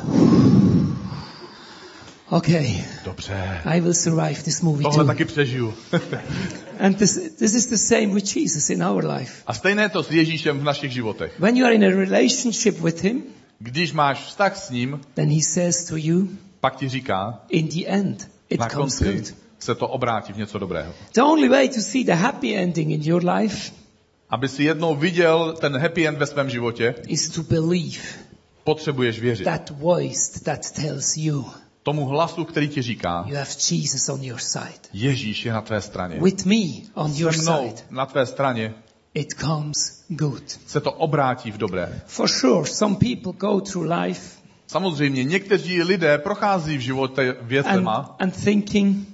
okay, 2.30 2.84
Dobře. 3.04 3.60
I 3.64 3.80
will 3.80 3.94
survive 3.94 4.42
this 4.42 4.60
movie 4.62 4.82
Tohle 4.82 5.04
too. 5.04 5.06
taky 5.06 5.24
přežiju. 5.24 5.74
And 6.80 6.98
this, 6.98 7.14
this 7.38 7.54
is 7.54 7.66
the 7.66 7.76
same 7.76 8.06
with 8.06 8.36
Jesus 8.36 8.70
in 8.70 8.84
our 8.84 9.06
life. 9.06 9.32
A 9.46 9.54
stejné 9.54 9.88
to 9.88 10.02
s 10.02 10.10
Ježíšem 10.10 10.58
v 10.58 10.64
našich 10.64 10.92
životech. 10.92 11.40
When 11.40 11.56
you 11.56 11.66
are 11.66 11.74
in 11.74 11.84
a 11.84 11.88
relationship 11.90 12.80
with 12.80 13.02
him, 13.02 13.22
Když 13.58 13.92
máš 13.92 14.18
vztah 14.26 14.56
s 14.56 14.70
ním, 14.70 15.00
then 15.14 15.30
he 15.30 15.42
says 15.42 15.84
to 15.84 15.96
you, 15.96 16.28
pak 16.60 16.76
ti 16.76 16.88
říká, 16.88 17.40
in 17.48 17.68
the 17.68 17.86
end, 17.86 18.28
it 18.48 18.60
na 18.60 18.68
comes 18.68 18.98
konci 18.98 19.14
good. 19.16 19.34
se 19.58 19.74
to 19.74 19.88
obrátí 19.88 20.32
v 20.32 20.36
něco 20.36 20.58
dobrého. 20.58 20.92
The 21.14 21.22
only 21.22 21.48
way 21.48 21.68
to 21.68 21.80
see 21.80 22.04
the 22.04 22.12
happy 22.12 22.56
ending 22.56 22.90
in 22.90 23.02
your 23.02 23.24
life 23.30 23.72
Aby 24.30 24.48
si 24.48 24.62
jednou 24.64 24.96
viděl 24.96 25.56
ten 25.60 25.76
happy 25.78 26.08
end 26.08 26.18
ve 26.18 26.26
svém 26.26 26.50
životě, 26.50 26.94
is 27.08 27.28
to 27.28 27.42
believe 27.42 27.98
potřebuješ 28.64 29.20
věřit. 29.20 29.44
that 29.44 29.70
voice 29.70 30.40
that 30.44 30.70
tells 30.70 31.16
you 31.16 31.44
Tomu 31.86 32.04
hlasu, 32.04 32.44
který 32.44 32.68
ti 32.68 32.82
říká, 32.82 33.24
you 33.26 33.36
have 33.36 33.50
Jesus 33.70 34.08
on 34.08 34.22
your 34.22 34.40
side. 34.40 34.80
Ježíš 34.92 35.46
je 35.46 35.52
na 35.52 35.60
tvé 35.60 35.80
straně. 35.80 36.20
With 36.20 36.44
me 36.44 36.56
on 36.94 37.12
your 37.14 37.32
Se 37.32 37.42
mnou 37.42 37.68
side, 37.68 37.82
na 37.90 38.06
tvé 38.06 38.26
straně 38.26 38.74
it 39.14 39.28
comes 39.40 40.04
good. 40.08 40.42
se 40.66 40.80
to 40.80 40.92
obrátí 40.92 41.50
v 41.50 41.58
dobré. 41.58 42.00
For 42.06 42.28
sure, 42.28 42.66
some 42.66 42.96
people 42.96 43.32
go 43.32 43.60
through 43.60 43.90
life 43.90 44.36
Samozřejmě 44.66 45.24
někteří 45.24 45.82
lidé 45.82 46.18
prochází 46.18 46.78
v 46.78 46.80
životě 46.80 47.28
and, 47.28 47.48
věcema 47.48 48.16
and 48.18 48.44
thinking 48.44 49.08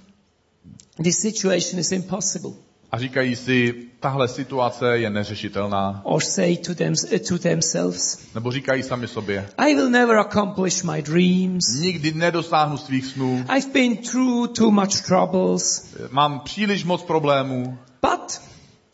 this 1.02 1.18
situation 1.18 1.80
is 1.80 1.92
impossible. 1.92 2.52
A 2.92 2.98
říkají 2.98 3.36
si, 3.36 3.74
tahle 4.00 4.28
situace 4.28 4.98
je 4.98 5.10
neřešitelná. 5.10 6.00
Or 6.04 6.22
say 6.22 6.56
to, 6.56 6.74
them, 6.74 6.94
to 7.28 7.38
themselves, 7.38 8.18
Nebo 8.34 8.52
říkají 8.52 8.82
sami 8.82 9.08
sobě, 9.08 9.48
I 9.58 9.74
will 9.74 9.90
never 9.90 10.18
accomplish 10.18 10.82
my 10.82 11.02
dreams. 11.02 11.80
nikdy 11.80 12.12
nedosáhnu 12.12 12.76
svých 12.76 13.06
snů, 13.06 13.44
I've 13.56 13.72
been 13.72 13.96
through 13.96 14.48
too 14.48 14.70
much 14.70 15.00
troubles. 15.06 15.94
mám 16.10 16.40
příliš 16.40 16.84
moc 16.84 17.02
problémů, 17.02 17.78
But 18.02 18.40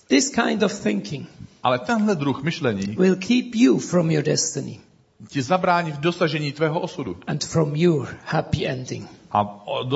this 0.08 0.28
kind 0.30 0.62
of 0.62 0.80
thinking 0.82 1.28
ale 1.62 1.78
tenhle 1.78 2.14
druh 2.14 2.42
myšlení 2.42 2.82
will 2.98 3.16
keep 3.16 3.54
you 3.54 3.78
from 3.78 4.10
your 4.10 4.24
destiny 4.24 4.78
ti 5.28 5.42
zabrání 5.42 5.92
v 5.92 6.00
dosažení 6.00 6.52
tvého 6.52 6.80
osudu 6.80 7.16
and 7.26 7.44
from 7.44 7.76
your 7.76 8.08
happy 8.24 8.66
ending. 8.68 9.08
a 9.32 9.42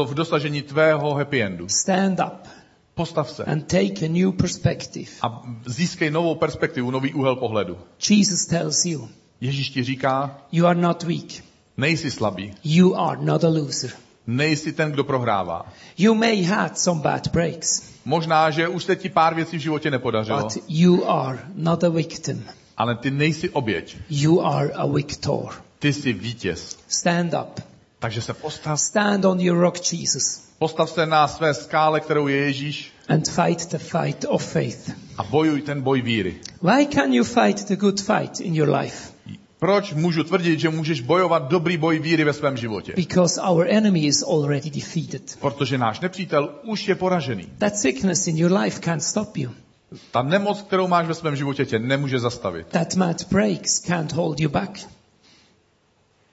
v 0.04 0.14
dosažení 0.14 0.62
tvého 0.62 1.14
happy 1.14 1.42
endu. 1.42 1.68
Stand 1.68 2.20
up 2.20 2.48
Postav 2.94 3.30
se 3.30 3.44
and 3.44 3.60
take 3.66 4.06
a 4.06 4.08
new 4.08 4.32
perspective. 4.32 5.10
a 5.22 5.42
získej 5.66 6.10
novou 6.10 6.34
perspektivu, 6.34 6.90
nový 6.90 7.14
úhel 7.14 7.36
pohledu. 7.36 7.78
Jesus 8.10 8.46
tells 8.46 8.84
you, 8.84 9.08
Ježíš 9.40 9.70
ti 9.70 9.82
říká, 9.84 10.38
you 10.52 10.66
are 10.66 10.80
not 10.80 11.02
weak. 11.02 11.44
nejsi 11.76 12.10
slabý, 12.10 12.54
You 12.64 12.94
are 12.94 13.20
not 13.24 13.44
a 13.44 13.48
loser. 13.48 13.90
nejsi 14.26 14.72
ten, 14.72 14.92
kdo 14.92 15.04
prohrává. 15.04 15.72
You 15.98 16.14
may 16.14 16.42
had 16.42 16.78
some 16.78 17.00
bad 17.00 17.28
breaks, 17.32 17.82
Možná, 18.04 18.50
že 18.50 18.68
už 18.68 18.84
se 18.84 18.96
ti 18.96 19.08
pár 19.08 19.34
věcí 19.34 19.56
v 19.58 19.60
životě 19.60 19.90
nepodařilo, 19.90 20.42
but 20.42 20.64
you 20.68 21.04
are 21.10 21.38
not 21.54 21.84
a 21.84 21.88
victim. 21.88 22.44
ale 22.76 22.94
ty 22.96 23.10
nejsi 23.10 23.50
oběť, 23.50 23.96
You 24.10 24.40
are 24.40 24.72
a 24.72 24.86
victor. 24.86 25.52
ty 25.78 25.92
jsi 25.92 26.12
vítěz. 26.12 26.76
Stand 26.88 27.34
up. 27.34 27.60
Takže 27.98 28.22
se 28.22 28.34
postav, 28.34 28.80
Stand 28.80 29.24
on 29.24 29.40
your 29.40 29.58
rock, 29.58 29.92
Jesus, 29.92 30.42
postav 30.62 30.90
se 30.90 31.06
na 31.06 31.28
své 31.28 31.54
skále, 31.54 32.00
kterou 32.00 32.28
je 32.28 32.36
Ježíš 32.36 32.92
and 33.08 33.28
fight 33.28 33.70
the 33.70 33.78
fight 33.78 34.24
of 34.28 34.44
faith. 34.52 34.90
a 35.18 35.22
bojuj 35.24 35.62
ten 35.62 35.82
boj 35.82 36.02
víry. 36.02 36.36
Why 36.62 36.86
can 36.86 37.12
you 37.12 37.24
fight 37.24 37.68
the 37.68 37.76
good 37.76 38.00
fight 38.00 38.40
in 38.40 38.54
your 38.54 38.70
life? 38.70 39.12
Proč 39.58 39.92
můžu 39.92 40.24
tvrdit, 40.24 40.60
že 40.60 40.68
můžeš 40.68 41.00
bojovat 41.00 41.48
dobrý 41.48 41.76
boj 41.76 41.98
víry 41.98 42.24
ve 42.24 42.32
svém 42.32 42.56
životě? 42.56 42.92
Because 42.96 43.40
our 43.40 43.66
enemy 43.68 44.00
is 44.00 44.22
already 44.22 44.70
defeated. 44.70 45.36
Protože 45.40 45.78
náš 45.78 46.00
nepřítel 46.00 46.54
už 46.62 46.88
je 46.88 46.94
poražený. 46.94 47.46
That 47.58 47.76
sickness 47.76 48.26
in 48.26 48.38
your 48.38 48.52
life 48.52 48.80
can't 48.80 49.02
stop 49.02 49.36
you. 49.36 49.50
Ta 50.10 50.22
nemoc, 50.22 50.62
kterou 50.62 50.88
máš 50.88 51.06
ve 51.06 51.14
svém 51.14 51.36
životě, 51.36 51.66
tě 51.66 51.78
nemůže 51.78 52.18
zastavit. 52.18 52.66
That 52.66 52.94
mad 52.94 53.26
breaks 53.30 53.80
can't 53.80 54.12
hold 54.12 54.40
you 54.40 54.48
back. 54.48 54.78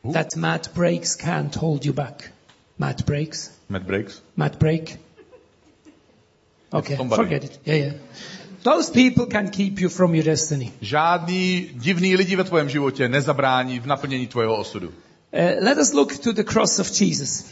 Who? 0.03 0.13
That 0.13 0.35
mad 0.35 0.69
breaks 0.75 1.15
can't 1.15 1.55
hold 1.55 1.85
you 1.85 1.93
back. 1.93 2.31
Mad 2.79 3.05
breaks? 3.05 3.51
Matt 3.69 3.83
Breaks? 3.83 4.21
Mad 4.35 4.57
break? 4.57 4.97
Okay, 6.71 6.95
somebody. 6.97 7.23
forget 7.23 7.43
it. 7.43 7.59
Yeah, 7.65 7.75
yeah. 7.75 7.93
Those 8.63 8.89
people 8.89 9.25
can 9.25 9.49
keep 9.49 9.81
you 9.81 9.89
from 9.89 10.15
your 10.15 10.23
destiny. 10.23 10.71
Žádný 10.81 11.69
divný 11.73 12.15
lidi 12.15 12.35
ve 12.35 12.43
tvém 12.43 12.69
životě 12.69 13.09
nezabrání 13.09 13.79
v 13.79 13.85
naplnění 13.85 14.27
tvého 14.27 14.57
osudu. 14.57 14.87
Uh, 14.87 14.93
let 15.65 15.77
us 15.77 15.93
look 15.93 16.17
to 16.17 16.31
the 16.31 16.43
cross 16.43 16.79
of 16.79 17.01
Jesus. 17.01 17.45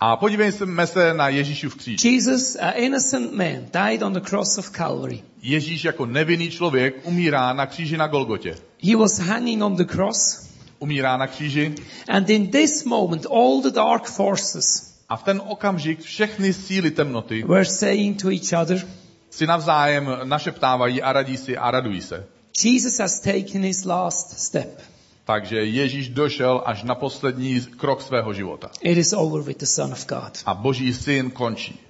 A 0.00 0.16
podívejme 0.16 0.86
se 0.86 1.14
na 1.14 1.28
Ježíšův 1.28 1.74
kříž. 1.74 2.04
Jesus, 2.04 2.56
an 2.56 2.72
innocent 2.76 3.32
man, 3.32 3.66
died 3.72 4.02
on 4.02 4.12
the 4.12 4.20
cross 4.20 4.58
of 4.58 4.70
Calvary. 4.70 5.22
Ježíš 5.42 5.84
jako 5.84 6.06
nevinný 6.06 6.50
člověk 6.50 6.94
umírá 7.04 7.52
na 7.52 7.66
kříži 7.66 7.96
na 7.96 8.06
Golgotě. 8.06 8.56
He 8.82 8.96
was 8.96 9.18
hanging 9.18 9.62
on 9.62 9.76
the 9.76 9.84
cross, 9.84 10.50
Umírá 10.84 11.16
na 11.16 11.26
kříži 11.26 11.74
and 12.08 12.30
in 12.30 12.50
this 12.50 12.84
moment, 12.84 13.26
all 13.26 13.62
the 13.62 13.70
dark 13.70 14.04
forces 14.06 14.94
a 15.08 15.16
v 15.16 15.22
ten 15.22 15.42
okamžik 15.46 16.00
všechny 16.00 16.52
síly 16.52 16.90
temnoty 16.90 17.44
were 17.44 17.64
saying 17.64 18.22
to 18.22 18.28
each 18.28 18.52
other, 18.62 18.86
si 19.30 19.46
navzájem 19.46 20.08
našeptávají 20.24 21.02
a 21.02 21.12
radí 21.12 21.36
si 21.36 21.56
a 21.56 21.70
radují 21.70 22.00
se. 22.00 22.26
Jesus 22.64 22.98
has 22.98 23.20
taken 23.20 23.62
his 23.62 23.84
last 23.84 24.38
step. 24.38 24.80
Takže 25.24 25.64
Ježíš 25.64 26.08
došel 26.08 26.62
až 26.66 26.82
na 26.82 26.94
poslední 26.94 27.60
krok 27.60 28.02
svého 28.02 28.32
života. 28.32 28.70
It 28.80 28.98
is 28.98 29.12
over 29.12 29.42
with 29.42 29.58
the 29.58 29.66
Son 29.66 29.92
of 29.92 30.06
God. 30.06 30.38
A 30.46 30.54
Boží 30.54 30.94
syn 30.94 31.30
končí. 31.30 31.80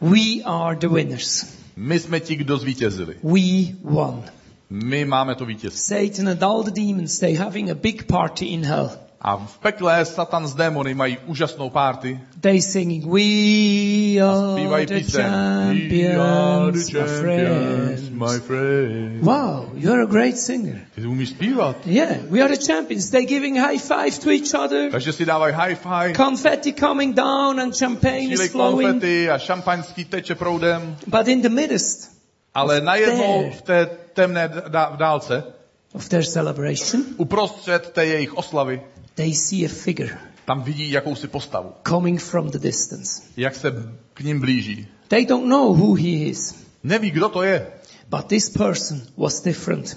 We 0.00 0.42
are 0.44 0.76
the 0.76 0.88
winners. 0.88 1.46
My 1.76 2.00
jsme 2.00 2.20
ti, 2.20 2.36
kdo 2.36 2.58
zvítězili. 2.58 3.14
We 3.22 3.76
won. 3.82 4.24
My 4.70 5.04
máme 5.04 5.34
to 5.34 5.44
vítězství. 5.46 6.10
Satan 6.10 6.28
and 6.28 6.42
all 6.42 6.62
the 6.62 6.70
demons, 6.70 7.18
they 7.18 7.34
having 7.34 7.70
a 7.70 7.74
big 7.74 8.06
party 8.06 8.44
in 8.46 8.64
hell. 8.64 8.90
A 9.20 9.36
v 9.36 9.58
pekle 9.58 10.04
Satan 10.04 10.48
s 10.48 10.54
démony 10.54 10.94
mají 10.94 11.18
úžasnou 11.26 11.70
párty. 11.70 12.20
They 12.40 12.62
singing, 12.62 13.06
we 13.06 14.20
are 14.22 14.86
the 14.86 14.94
píseň. 14.94 15.90
We 15.90 16.06
are 16.06 16.72
the 16.72 16.84
champions, 16.84 16.92
my 16.92 16.92
champions, 16.92 17.20
friends. 17.20 18.10
my 18.10 18.38
friend. 18.38 19.22
Wow, 19.22 19.70
you're 19.74 20.02
a 20.02 20.06
great 20.06 20.38
singer. 20.38 20.80
Ty 20.94 21.06
umíš 21.06 21.28
zpívat. 21.28 21.76
Yeah, 21.86 22.16
we 22.30 22.42
are 22.42 22.56
the 22.56 22.62
champions. 22.66 23.10
They 23.10 23.26
giving 23.26 23.58
high 23.58 23.78
five 23.78 24.18
to 24.18 24.30
each 24.30 24.54
other. 24.54 24.90
Takže 24.90 25.12
si 25.12 25.24
dávají 25.24 25.54
high 25.54 25.74
five, 25.74 26.12
Confetti 26.12 26.72
coming 26.72 27.14
down 27.16 27.60
and 27.60 27.78
champagne 27.78 28.32
is 28.32 28.50
flowing. 28.50 28.88
konfety 28.88 29.30
a 29.30 29.38
šampaňský 29.38 30.04
teče 30.04 30.34
proudem. 30.34 30.96
But 31.06 31.28
in 31.28 31.42
the 31.42 31.48
midst 31.48 32.18
Ale 32.54 32.80
najednou 32.80 33.50
v 33.50 33.62
té 33.62 33.86
temné 34.18 34.48
dá- 34.68 34.90
v 34.90 34.96
dálce, 34.96 35.44
of 35.92 36.08
their 36.08 36.24
celebration, 36.24 37.04
uprostřed 37.16 37.90
té 37.92 38.06
jejich 38.06 38.36
oslavy, 38.36 38.82
they 39.14 39.34
see 39.34 39.64
a 39.66 39.68
figure 39.68 40.18
tam 40.44 40.62
vidí 40.62 40.90
jakousi 40.90 41.28
postavu. 41.28 41.72
coming 41.88 42.20
from 42.20 42.50
the 42.50 42.58
distance. 42.58 43.22
Jak 43.36 43.54
se 43.54 43.72
k 44.14 44.20
ním 44.20 44.40
blíží. 44.40 44.86
They 45.08 45.26
don't 45.26 45.46
know 45.48 45.76
who 45.76 45.94
he 45.94 46.08
is, 46.08 46.54
Neví, 46.82 47.10
kdo 47.10 47.28
to 47.28 47.42
je. 47.42 47.66
but 48.10 48.26
this 48.26 48.50
person 48.50 49.02
was 49.16 49.40
different. 49.42 49.96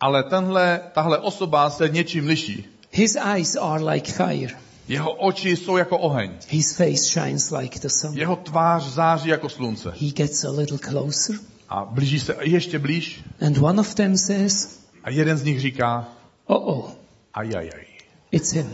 Ale 0.00 0.22
tenhle, 0.22 0.80
tahle 0.94 1.18
osoba 1.18 1.70
se 1.70 1.88
něčím 1.88 2.26
liší. 2.26 2.66
His 2.92 3.16
eyes 3.34 3.56
are 3.60 3.84
like 3.84 4.12
fire. 4.12 4.54
Jeho 4.88 5.12
oči 5.12 5.56
jsou 5.56 5.76
jako 5.76 5.98
oheň. 5.98 6.30
His 6.48 6.76
face 6.76 7.02
shines 7.04 7.50
like 7.50 7.78
the 7.80 7.88
sun. 7.88 8.18
Jeho 8.18 8.36
tvář 8.36 8.82
září 8.84 9.28
jako 9.28 9.48
slunce. 9.48 9.90
He 10.00 10.10
gets 10.10 10.44
a 10.44 10.50
little 10.50 10.78
closer, 10.78 11.36
A 11.68 11.84
blíží 11.84 12.20
se 12.20 12.36
ještě 12.40 12.78
blíž. 12.78 13.24
and 13.46 13.58
one 13.58 13.80
of 13.80 13.94
them 13.94 14.16
says, 14.16 14.80
A 15.04 15.10
jeden 15.10 15.38
z 15.38 15.44
nich 15.44 15.60
říká, 15.60 16.08
Oh, 16.46 16.78
oh, 16.78 16.90
ajajaj, 17.34 17.84
it's 18.30 18.52
him. 18.52 18.70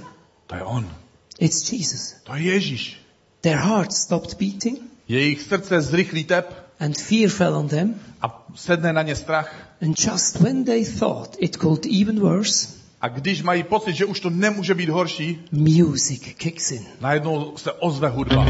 to 0.46 0.54
je 0.54 0.62
on. 0.62 0.90
It's 1.38 1.72
Jesus. 1.72 2.14
To 2.24 2.34
je 2.34 2.42
Ježíš. 2.42 3.00
Their 3.40 3.56
hearts 3.56 3.96
stopped 3.96 4.38
beating, 4.38 4.78
Jejich 5.08 5.42
srdce 5.42 5.80
zrychlí 5.82 6.24
tep 6.24 6.62
And 6.80 6.98
fear 6.98 7.30
fell 7.30 7.56
on 7.56 7.68
them. 7.68 7.94
a 8.22 8.46
sedne 8.54 8.92
na 8.92 9.02
ně 9.02 9.16
strach. 9.16 9.54
And 9.82 9.94
just 10.06 10.40
when 10.40 10.64
they 10.64 10.84
thought 10.84 11.36
it 11.38 11.56
could 11.56 11.86
even 12.00 12.20
worse, 12.20 12.68
A 13.00 13.08
když 13.08 13.42
mají 13.42 13.62
pocit, 13.62 13.92
že 13.96 14.04
už 14.04 14.20
to 14.20 14.30
nemůže 14.30 14.74
být 14.74 14.88
horší, 14.88 15.44
music 15.52 16.22
kicks 16.36 16.70
in. 16.70 16.86
najednou 17.00 17.52
se 17.56 17.72
ozve 17.72 18.08
hudba. 18.08 18.46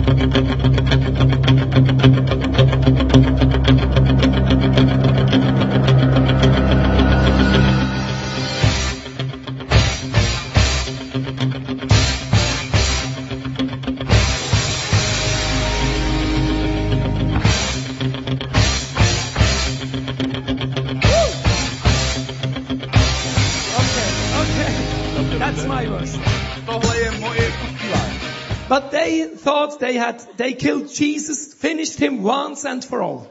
But 28.69 28.91
they 28.91 29.27
thought 29.45 29.79
they 29.79 29.99
had, 29.99 30.17
they 30.37 30.53
killed 30.55 30.89
Jesus, 31.01 31.55
finished 31.55 31.99
him 31.99 32.23
once 32.25 32.65
and 32.69 32.85
for 32.85 33.03
all. 33.03 33.27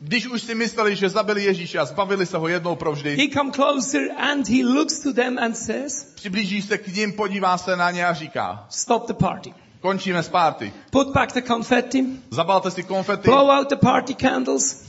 Když 0.00 0.26
už 0.26 0.42
si 0.42 0.54
mysleli, 0.54 0.96
že 0.96 1.08
zabili 1.08 1.44
Ježíše 1.44 1.78
a 1.78 1.84
zbavili 1.84 2.26
se 2.26 2.36
ho 2.36 2.48
jednou 2.48 2.76
provždy, 2.76 3.16
He 3.16 3.28
come 3.34 3.50
closer 3.52 4.02
and 4.18 4.48
he 4.48 4.64
looks 4.64 4.98
to 4.98 5.12
them 5.12 5.38
and 5.38 5.56
says, 5.56 6.04
přiblíží 6.14 6.62
se 6.62 6.78
k 6.78 6.86
ním, 6.94 7.12
podívá 7.12 7.58
se 7.58 7.76
na 7.76 7.90
ně 7.90 8.06
a 8.06 8.12
říká, 8.12 8.66
stop 8.70 9.06
the 9.06 9.12
party. 9.14 9.54
končíme 9.80 10.22
s 10.22 10.28
párty. 10.28 10.72
Put 10.90 11.08
back 11.14 11.32
the 11.34 11.40
confetti, 11.42 12.04
Zabalte 12.30 12.70
si 12.70 12.82
konfety, 12.82 13.30
blow 13.30 13.50
out 13.50 13.68
the 13.70 13.76
party 13.76 14.14
candles. 14.14 14.82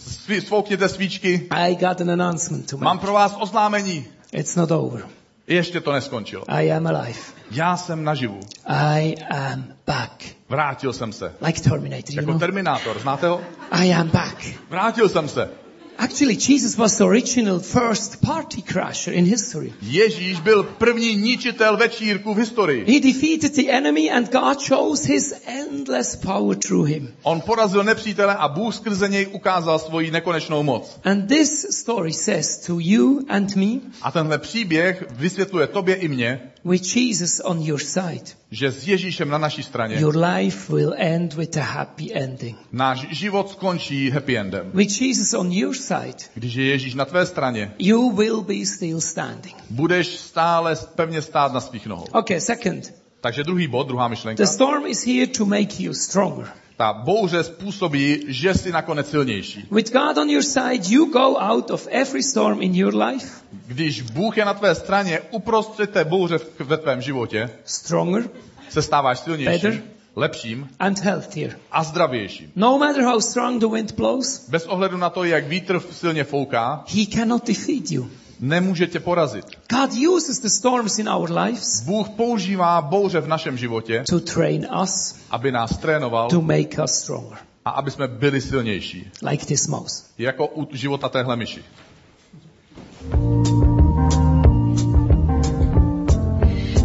svoukněte 0.48 0.90
svíčky. 0.90 1.48
I 1.52 1.76
got 1.76 2.02
an 2.02 2.10
announcement 2.12 2.70
to 2.70 2.78
Mám 2.78 2.96
make. 2.96 3.02
pro 3.06 3.14
vás 3.14 3.36
oznámení. 3.40 4.06
It's 4.32 4.56
not 4.56 4.72
over. 4.72 5.06
Ještě 5.48 5.82
to 5.82 5.92
neskončilo. 5.92 6.44
I 6.48 6.72
am 6.72 6.88
alive. 6.88 7.20
Já 7.52 7.78
jsem 7.78 8.04
naživu. 8.04 8.40
I 8.68 9.16
am 9.30 9.66
back. 9.88 10.24
Vrátil 10.50 10.94
jsem 10.94 11.14
se. 11.14 11.34
Like 11.46 11.62
Terminator, 11.62 12.10
you 12.10 12.16
Jako 12.16 12.30
know? 12.32 12.40
Terminátor, 12.40 13.00
znáte 13.00 13.28
ho? 13.28 13.42
I 13.72 13.94
am 13.94 14.08
back. 14.10 14.46
Vrátil 14.70 15.10
jsem 15.10 15.30
se. 15.30 15.50
Actually, 15.98 16.36
Jesus 16.36 16.78
was 16.78 16.98
the 16.98 17.06
original 17.06 17.60
first 17.60 18.22
party 18.22 18.62
crasher 18.62 19.14
in 19.14 19.26
history. 19.26 19.74
Ježíš 19.82 20.40
byl 20.40 20.64
první 20.64 21.16
ničitel 21.16 21.78
večírku 21.78 22.34
v 22.34 22.38
historii. 22.38 22.86
He 22.86 23.00
defeated 23.14 23.56
the 23.56 23.72
enemy 23.72 24.12
and 24.12 24.32
God 24.32 24.62
shows 24.62 25.06
his 25.06 25.34
endless 25.46 26.16
power 26.16 26.58
through 26.68 26.88
him. 26.90 27.14
On 27.24 27.42
porazil 27.42 27.84
nepřítele 27.84 28.36
a 28.36 28.48
Bůh 28.48 28.76
skrze 28.76 29.08
něj 29.08 29.28
ukázal 29.32 29.80
svoji 29.80 30.12
nekonečnou 30.12 30.64
moc. 30.64 31.00
And 31.04 31.28
this 31.28 31.68
story 31.72 32.14
says 32.14 32.58
to 32.58 32.78
you 32.80 33.22
and 33.30 33.56
me, 33.56 33.80
A 34.02 34.12
tenhle 34.12 34.38
příběh 34.38 35.04
vysvětluje 35.12 35.68
tobě 35.68 35.96
i 35.96 36.08
mně, 36.08 36.52
with 36.66 36.96
Jesus 36.96 37.42
on 37.44 37.62
your 37.62 37.80
side, 37.80 38.24
že 38.54 38.72
s 38.72 38.88
Ježíšem 38.88 39.30
na 39.30 39.38
naší 39.38 39.64
straně 39.64 39.96
your 40.00 40.18
life 40.18 40.74
will 40.74 40.94
end 40.98 41.34
with 41.34 41.58
a 41.58 41.62
happy 41.62 42.14
ending. 42.14 42.58
náš 42.72 43.08
život 43.12 43.50
skončí 43.50 44.10
happy 44.10 44.38
endem. 44.38 44.72
With 44.74 45.02
Jesus 45.02 45.34
on 45.34 45.52
your 45.52 45.74
side, 45.76 46.18
Když 46.34 46.54
je 46.54 46.66
Ježíš 46.66 46.94
na 46.94 47.06
tvé 47.06 47.26
straně, 47.26 47.74
you 47.80 48.12
will 48.12 48.42
be 48.42 48.66
still 48.66 49.02
standing. 49.02 49.56
budeš 49.70 50.08
stále 50.08 50.76
pevně 50.96 51.22
stát 51.22 51.54
na 51.54 51.60
svých 51.62 51.88
nohou. 51.88 52.06
Okay, 52.14 52.42
second. 52.42 52.94
Takže 53.22 53.44
druhý 53.44 53.68
bod, 53.68 53.88
druhá 53.88 54.08
myšlenka. 54.08 54.44
The 54.44 54.50
storm 54.50 54.86
is 54.86 55.06
here 55.08 55.28
to 55.28 55.46
make 55.46 55.84
you 55.84 55.94
stronger. 55.94 56.48
Ta 56.78 56.94
bouře 56.94 57.44
způsobí, 57.44 58.20
že 58.28 58.54
jsi 58.54 58.72
nakonec 58.72 59.10
silnější. 59.10 59.66
With 59.72 59.92
God 59.94 60.18
on 60.18 60.30
your 60.30 60.44
side, 60.44 60.80
you 60.90 61.06
go 61.06 61.36
out 61.40 61.72
of 61.72 61.88
every 61.92 62.24
storm 62.24 62.62
in 62.62 62.76
your 62.76 62.96
life 62.96 63.28
Když 63.68 64.02
Bůh 64.02 64.38
je 64.38 64.46
na 64.46 64.54
tvé 64.54 64.76
straně, 64.76 65.20
uprostřed 65.32 65.90
té 65.90 66.06
bouře 66.06 66.38
v- 66.38 66.60
ve 66.60 66.78
tvém 66.78 67.02
životě, 67.02 67.50
stronger 67.66 68.30
se 68.70 68.82
stáváš 68.82 69.20
silnějším, 69.20 69.70
Better. 69.70 69.84
lepším 70.16 70.70
and 70.80 71.00
healthier. 71.00 71.60
a 71.72 71.84
zdravějším. 71.84 72.52
No 72.56 72.78
matter 72.78 73.04
how 73.04 73.22
strong 73.22 73.60
the 73.62 73.68
wind 73.68 73.92
blows, 73.96 74.50
Bez 74.50 74.66
ohledu 74.66 74.98
na 74.98 75.10
to, 75.10 75.24
jak 75.24 75.48
vítr 75.48 75.82
silně 75.92 76.24
fouká, 76.24 76.84
He 76.96 77.06
cannot 77.06 77.48
defeat 77.48 77.92
you. 77.92 78.10
Nemůže 78.40 78.88
tě 78.88 79.00
porazit. 79.00 79.46
God 79.70 79.90
uses 80.16 80.40
the 80.40 80.50
storms 80.50 81.00
in 81.00 81.10
our 81.10 81.32
lives 81.32 81.82
Bůh 81.82 82.10
používá 82.10 82.82
bouře 82.82 83.20
v 83.20 83.28
našem 83.28 83.58
životě, 83.58 84.04
to 84.10 84.20
train 84.20 84.68
us, 84.84 85.16
aby 85.32 85.52
nás 85.52 85.78
trénoval 85.78 86.30
to 86.30 86.42
make 86.42 86.84
us 86.84 86.92
stronger. 86.92 87.38
a 87.66 87.70
aby 87.70 87.92
jsme 87.92 88.08
byli 88.08 88.42
silnější. 88.42 89.12
Like 89.22 89.46
this 89.46 89.68
mouse. 89.68 90.04
Jako 90.18 90.48
u 90.48 90.68
života 90.76 91.10
téhle 91.10 91.36
myši. 91.36 91.64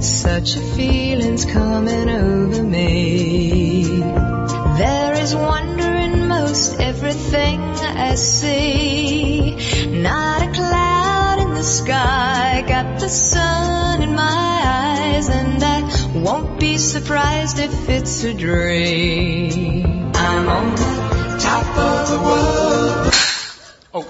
Such 0.01 0.57
a 0.57 0.77
feeling's 0.77 1.45
coming 1.45 2.09
over 2.09 2.63
me. 2.63 3.83
There 4.79 5.23
is 5.23 5.35
wonder 5.35 5.95
in 5.95 6.29
most 6.29 6.81
everything 6.81 7.61
I 7.97 8.17
see. 8.17 9.57
Not 10.03 10.43
a 10.43 10.53
cloud 10.55 10.78
the 11.59 11.65
sky, 11.65 12.65
got 12.69 13.01
the 13.01 13.09
sun 13.09 14.01
in 14.01 14.15
my 14.15 14.61
eyes, 14.65 15.29
and 15.29 15.61
I 15.61 15.83
won't 16.15 16.61
be 16.61 16.79
surprised 16.79 17.59
if 17.59 17.89
it's 17.89 18.23
a 18.23 18.33
dream. 18.33 20.13
I'm 20.15 20.49
on 20.49 20.77
the 20.77 21.39
top 21.41 21.67
of 21.77 22.09
the 22.11 22.19
world. 22.29 23.13
Oh, 23.93 24.07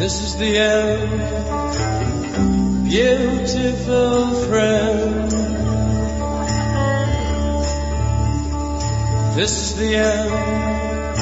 This 0.00 0.14
is 0.24 0.36
the 0.38 0.58
end, 0.58 1.10
beautiful 2.88 4.34
friend. 4.48 5.30
This 9.38 9.52
is 9.62 9.76
the 9.76 9.94
end, 9.94 11.14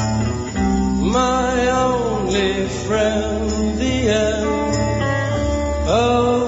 my 1.13 1.69
only 2.29 2.69
friend, 2.69 3.79
the 3.79 4.09
end 4.11 4.75
of 5.89 6.48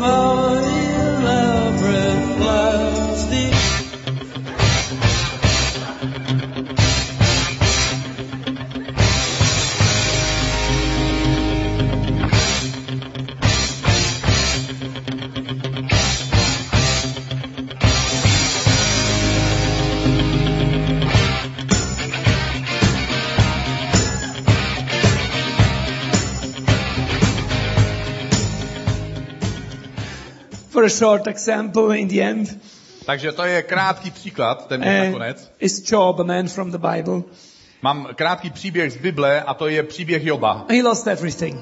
For 30.81 30.87
a 30.87 30.90
short 30.90 31.27
example, 31.27 31.99
in 31.99 32.09
the 32.09 32.23
end, 32.23 32.59
takže 33.05 33.33
to 33.33 33.45
je 33.45 33.62
krátký 33.62 34.11
příklad, 34.11 34.66
ten 34.66 34.83
je 34.83 35.01
uh, 35.01 35.07
nakonec. 35.07 35.53
is 35.59 35.90
Job, 35.93 36.21
a 36.21 36.23
man 36.23 36.49
from 36.49 36.71
the 36.71 36.79
Bible. 36.79 37.23
Mám 37.83 38.09
krátký 38.14 38.51
příběh 38.51 38.93
z 38.93 38.97
Bible 38.97 39.43
a 39.43 39.55
to 39.55 39.69
je 39.69 39.83
příběh 39.83 40.25
Joba. 40.25 40.66
He 40.69 40.83
lost 40.83 41.07
everything. 41.07 41.61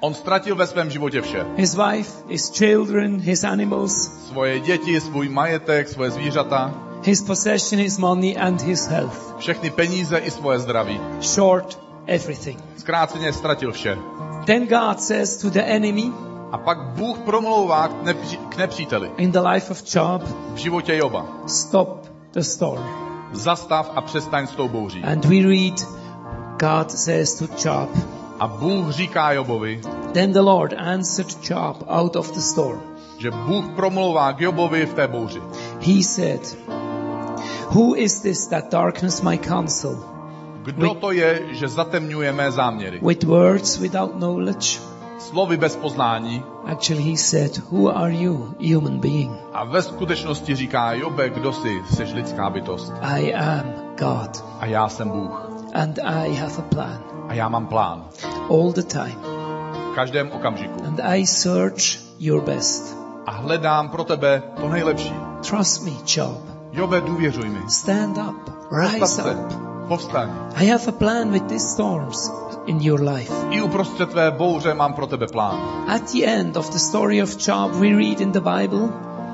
On 0.00 0.14
ztratil 0.14 0.56
ve 0.56 0.66
svém 0.66 0.90
životě 0.90 1.20
vše. 1.20 1.46
His 1.56 1.76
wife, 1.76 2.12
his 2.28 2.50
children, 2.50 3.20
his 3.20 3.44
animals, 3.44 4.10
Svoje 4.28 4.60
děti, 4.60 5.00
svůj 5.00 5.28
majetek, 5.28 5.88
svoje 5.88 6.10
zvířata, 6.10 6.74
his 7.02 7.22
possession, 7.22 7.82
his 7.82 7.98
money, 7.98 8.36
and 8.38 8.62
his 8.62 8.86
health. 8.86 9.34
všechny 9.38 9.70
peníze 9.70 10.18
i 10.18 10.30
svoje 10.30 10.58
zdraví. 10.58 11.00
Short, 11.20 11.78
everything. 12.06 12.58
Zkráceně 12.76 13.32
ztratil 13.32 13.72
vše. 13.72 13.98
Then 14.46 14.66
God 14.66 15.00
says 15.00 15.36
to 15.36 15.50
the 15.50 15.62
enemy 15.62 16.12
A 16.52 16.58
pak 16.58 16.78
Bůh 16.82 17.18
promlouvá 17.18 17.88
k, 17.88 18.02
nepří, 18.02 18.36
k 18.36 18.56
nepříteli 18.56 19.10
in 19.16 19.32
the 19.32 19.40
life 19.40 19.70
of 19.72 19.94
Job, 19.94 20.22
v 20.54 20.56
životě 20.56 20.96
Joba. 20.96 21.26
stop 21.46 22.06
the 22.32 22.40
storm. 22.40 22.84
Zastav 23.32 23.90
a 23.94 24.00
přestaň 24.00 24.46
s 24.46 24.50
tou 24.50 24.68
bouří. 24.68 25.02
And 25.04 25.24
we 25.24 25.42
read, 25.42 25.86
God 26.60 26.90
says 26.90 27.34
to 27.34 27.44
Job, 27.68 27.90
A 28.40 28.46
Bůh 28.46 28.90
říká 28.90 29.32
Jobovi, 29.32 29.80
Then 30.12 30.32
the 30.32 30.40
Lord 30.40 30.74
answered 30.78 31.50
Job 31.50 31.84
out 31.88 32.16
of 32.16 32.32
the 32.34 32.40
storm. 32.40 32.80
že 33.18 33.30
Bůh 33.30 33.64
promlouvá 33.76 34.32
k 34.32 34.40
Jobovi 34.40 34.86
v 34.86 34.94
té 34.94 35.08
bouři. 35.08 35.42
He 35.80 36.02
said, 36.02 36.56
Who 37.70 37.94
is 37.96 38.20
this 38.20 38.46
that 38.46 38.70
darkens 38.72 39.22
my 39.22 39.38
counsel 39.38 39.98
Kdo 40.64 40.94
to 40.94 41.10
je, 41.12 41.42
že 41.50 41.68
zatemňuje 41.68 42.32
mé 42.32 42.50
záměry? 42.50 43.00
with 43.02 43.24
words 43.24 43.78
without 43.78 44.12
knowledge? 44.12 44.80
Slovy 45.28 45.56
bez 45.56 45.76
poznání 45.76 46.44
Actually, 46.66 47.02
he 47.10 47.16
said, 47.16 47.58
Who 47.72 47.88
are 47.96 48.12
you, 48.14 48.54
human 48.74 48.98
being? 49.00 49.32
a 49.52 49.64
ve 49.64 49.82
skutečnosti 49.82 50.54
říká 50.54 50.92
Jobe, 50.92 51.30
kdo 51.30 51.52
jsi, 51.52 51.82
jsi 51.90 52.02
lidská 52.02 52.50
bytost 52.50 52.92
I 53.02 53.34
am 53.34 53.62
God. 53.98 54.44
a 54.60 54.66
já 54.66 54.88
jsem 54.88 55.08
Bůh. 55.10 55.50
And 55.74 55.98
I 56.04 56.34
have 56.34 56.54
a 56.58 56.62
plan 56.62 56.98
A 57.28 57.34
já 57.34 57.48
mám 57.48 57.66
plán. 57.66 58.04
all 58.50 58.72
the 58.72 58.82
time. 58.82 59.16
V 59.92 59.94
každém 59.94 60.30
okamžiku. 60.32 60.84
And 60.86 61.00
I 61.04 61.26
search 61.26 61.82
your 62.18 62.42
best. 62.42 62.96
A 63.26 63.30
hledám 63.30 63.88
pro 63.88 64.04
tebe 64.04 64.42
to 64.60 64.68
nejlepší. 64.68 65.14
Trust 65.48 65.82
me, 65.84 65.90
Job. 66.16 66.38
Jobe, 66.72 67.00
důvěřuj 67.00 67.48
mi. 67.48 67.60
Stand 67.68 68.18
up. 68.18 68.50
Postav 68.68 68.92
Rise 68.92 69.06
se. 69.06 69.63
Povstaň. 69.88 70.28
I 70.56 70.64
have 70.70 70.88
a 70.88 70.92
plan 70.92 71.32
with 71.32 71.48
these 71.48 71.68
storms 71.72 72.30
in 72.66 72.80
your 72.80 73.00
life. 73.00 73.32
I 73.50 73.62
uprostřed 73.62 74.10
tvé 74.10 74.30
bouře 74.30 74.74
mám 74.74 74.92
pro 74.94 75.06
tebe 75.06 75.26
plán. 75.26 75.84
At 75.88 76.12
the 76.12 76.26
end 76.26 76.56
of 76.56 76.70
the 76.70 76.78
story 76.78 77.22
of 77.22 77.36
Job, 77.48 77.72
we 77.72 77.88
read 77.88 78.20
in 78.20 78.32
the 78.32 78.40
Bible, 78.40 78.88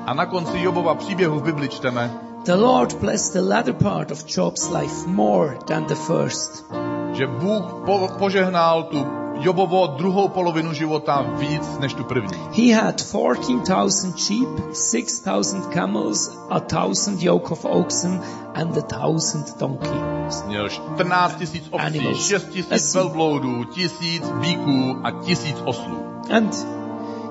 A 0.05 0.13
na 0.13 0.25
konci 0.25 0.59
Jobova 0.61 0.95
příběhu 0.95 1.39
v 1.39 1.43
Bibli 1.43 1.69
čteme, 1.69 2.11
the 2.45 2.55
Lord 2.55 2.99
blessed 2.99 3.33
the 3.33 3.41
latter 3.41 3.73
part 3.73 4.11
of 4.11 4.25
Job's 4.25 4.69
life 4.69 5.07
more 5.07 5.57
than 5.67 5.85
the 5.87 5.95
first. 5.95 6.65
že 7.13 7.27
Bůh 7.27 7.63
po- 7.85 8.09
požehnal 8.19 8.83
tu 8.83 9.05
Jobovo 9.41 9.87
druhou 9.87 10.27
polovinu 10.27 10.73
života 10.73 11.25
víc 11.37 11.77
než 11.79 11.93
tu 11.93 12.03
první. 12.03 12.37
He 12.51 12.81
had 12.81 13.01
14,000 13.01 14.17
sheep, 14.19 14.49
6,000 14.91 15.67
camels, 15.73 16.37
a 16.49 16.59
thousand 16.59 17.21
yoke 17.23 17.51
of 17.51 17.65
oxen, 17.65 18.21
and 18.53 18.77
a 18.77 18.81
thousand 18.81 19.57
donkey. 19.59 20.01
Měl 20.47 20.69
14 20.69 21.35
tisíc 21.35 21.63
ovcí, 21.71 21.85
Animals. 21.87 22.25
6 22.25 22.43
tisíc 22.45 22.95
velbloudů, 22.95 23.63
tisíc 23.63 24.29
bíků 24.29 24.95
a 25.03 25.11
tisíc 25.11 25.57
oslů. 25.65 25.97
And 26.31 26.67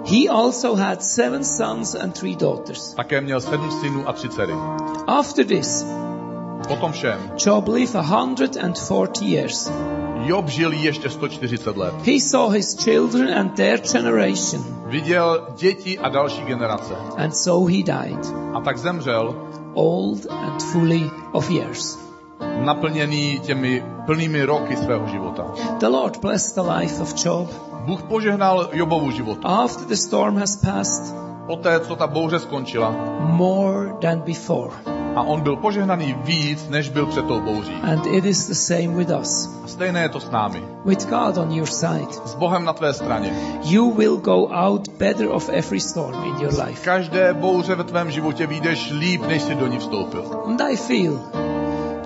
he 0.05 0.29
also 0.29 0.75
had 0.75 1.03
seven 1.03 1.45
sons 1.45 1.95
and 1.95 2.15
three 2.19 2.37
daughters. 2.37 2.95
Také 2.95 3.21
měl 3.21 3.41
sedm 3.41 3.71
synů 3.81 4.09
a 4.09 4.13
tři 4.13 4.29
dcery. 4.29 4.55
After 5.07 5.45
this, 5.47 5.87
Potom 6.69 6.93
všem 6.93 7.33
Job 7.47 7.69
lived 7.69 7.95
140 7.95 9.23
years. 9.23 9.73
Job 10.25 10.49
žil 10.49 10.73
ještě 10.73 11.11
140 11.11 11.77
let. 11.77 11.95
He 12.07 12.21
saw 12.21 12.53
his 12.53 12.75
children 12.85 13.39
and 13.39 13.55
their 13.57 13.81
generation, 13.81 14.65
Viděl 14.87 15.47
děti 15.57 15.99
a 15.99 16.09
další 16.09 16.43
generace. 16.43 16.95
and 17.17 17.37
so 17.37 17.71
he 17.73 17.83
died, 17.83 18.27
A 18.55 18.61
tak 18.61 18.79
zemřel 18.79 19.35
old 19.75 20.27
and 20.31 20.63
fully 20.63 21.11
of 21.33 21.51
years. 21.51 21.99
Naplněný 22.65 23.41
těmi 23.43 23.85
plnými 24.07 24.45
roky 24.45 24.77
svého 24.77 25.07
života. 25.09 25.45
The 25.81 25.87
Lord 25.87 26.21
blessed 26.21 26.55
the 26.65 26.71
life 26.73 27.03
of 27.03 27.15
Job. 27.25 27.49
Bůh 27.87 28.03
požehnal 28.03 28.69
Jobovu 28.73 29.11
život. 29.11 29.39
After 29.45 29.87
the 29.87 29.95
storm 29.95 30.37
has 30.37 30.57
passed, 30.57 31.15
Poté, 31.47 31.81
co 31.81 31.97
ta 31.97 32.07
bouře 32.07 32.39
skončila, 32.39 32.95
more 33.21 33.93
than 34.01 34.21
before. 34.21 34.71
a 35.17 35.23
on 35.23 35.41
byl 35.41 35.57
požehnaný 35.57 36.17
víc, 36.25 36.69
než 36.69 36.89
byl 36.89 37.07
před 37.07 37.27
tou 37.27 37.41
bouří. 37.41 37.75
And 37.83 38.07
it 38.07 38.25
is 38.25 38.47
the 38.47 38.55
same 38.55 38.89
with 38.89 39.11
us. 39.21 39.51
A 39.65 39.67
stejné 39.67 40.03
je 40.03 40.09
to 40.09 40.21
s 40.21 40.31
námi. 40.31 40.63
With 40.85 41.09
God 41.09 41.37
on 41.39 41.53
your 41.53 41.67
side, 41.67 42.07
S 42.25 42.35
Bohem 42.35 42.65
na 42.65 42.73
tvé 42.73 42.95
straně. 42.95 43.33
you 43.63 43.91
will 43.91 44.17
go 44.17 44.49
out 44.53 44.89
better 44.99 45.29
of 45.31 45.49
every 45.49 45.81
storm 45.81 46.25
in 46.25 46.35
your 46.41 46.55
life. 46.67 46.85
každé 46.85 47.35
bouře 47.35 47.75
ve 47.75 47.85
tvém 47.85 48.11
životě 48.11 48.47
vyjdeš 48.47 48.91
líp, 48.91 49.23
než 49.27 49.43
jsi 49.43 49.55
do 49.55 49.67
ní 49.67 49.79
vstoupil. 49.79 50.25
And 50.47 50.61
I 50.61 50.77
feel 50.77 51.21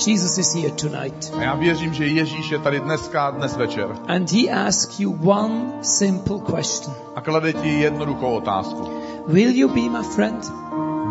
Jesus 0.07 0.39
is 0.39 0.55
here 0.55 0.71
tonight. 0.71 1.33
A 1.39 1.43
já 1.43 1.55
věřím, 1.55 1.95
že 1.95 2.07
Ježíš 2.07 2.51
je 2.51 2.59
tady 2.59 2.81
dneska, 2.81 3.31
dnes 3.31 3.57
večer. 3.57 3.89
And 4.09 4.33
he 4.33 4.51
asks 4.51 5.01
you 5.01 5.19
one 5.25 5.73
simple 5.83 6.39
question. 6.57 6.95
A 7.17 7.21
klade 7.21 7.53
ti 7.53 7.69
jednoduchou 7.81 8.35
otázku. 8.35 8.89
Will 9.27 9.51
you 9.51 9.69
be 9.69 9.99
my 9.99 10.05
friend? 10.15 10.53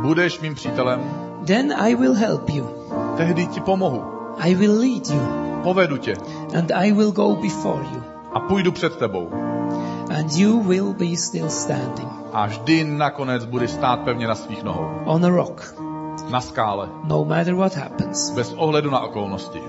Budeš 0.02 0.40
mým 0.40 0.56
přítelem? 0.56 1.02
Then 1.46 1.74
I 1.78 1.96
will 1.96 2.14
help 2.14 2.50
you. 2.50 2.70
Tehdy 3.18 3.48
ti 3.48 3.60
pomohu. 3.62 4.04
I 4.40 4.56
will 4.56 4.80
lead 4.80 5.10
you. 5.10 5.22
Povedu 5.64 5.98
tě. 5.98 6.14
And 6.58 6.72
I 6.76 6.92
will 6.92 7.12
go 7.12 7.36
before 7.36 7.84
you. 7.94 8.04
A 8.34 8.40
půjdu 8.40 8.72
před 8.72 8.96
tebou. 8.96 9.30
And 10.18 10.38
you 10.38 10.60
will 10.64 10.94
be 10.94 11.18
still 11.18 11.50
standing 11.50 12.10
A 12.34 12.46
vždy 12.46 12.84
nakonec 12.84 13.46
budeš 13.46 13.72
stát 13.72 14.00
pevně 14.00 14.28
na 14.28 14.36
svých 14.36 14.64
nohou. 14.64 14.88
on 15.06 15.26
a 15.26 15.30
rock, 15.30 15.76
Na 16.30 16.42
skále. 16.42 16.90
no 17.04 17.26
matter 17.26 17.56
what 17.56 17.74
happens. 17.76 18.30
Bez 18.30 18.54
ohledu 18.58 18.90
na 18.92 19.00
okolnosti. 19.00 19.62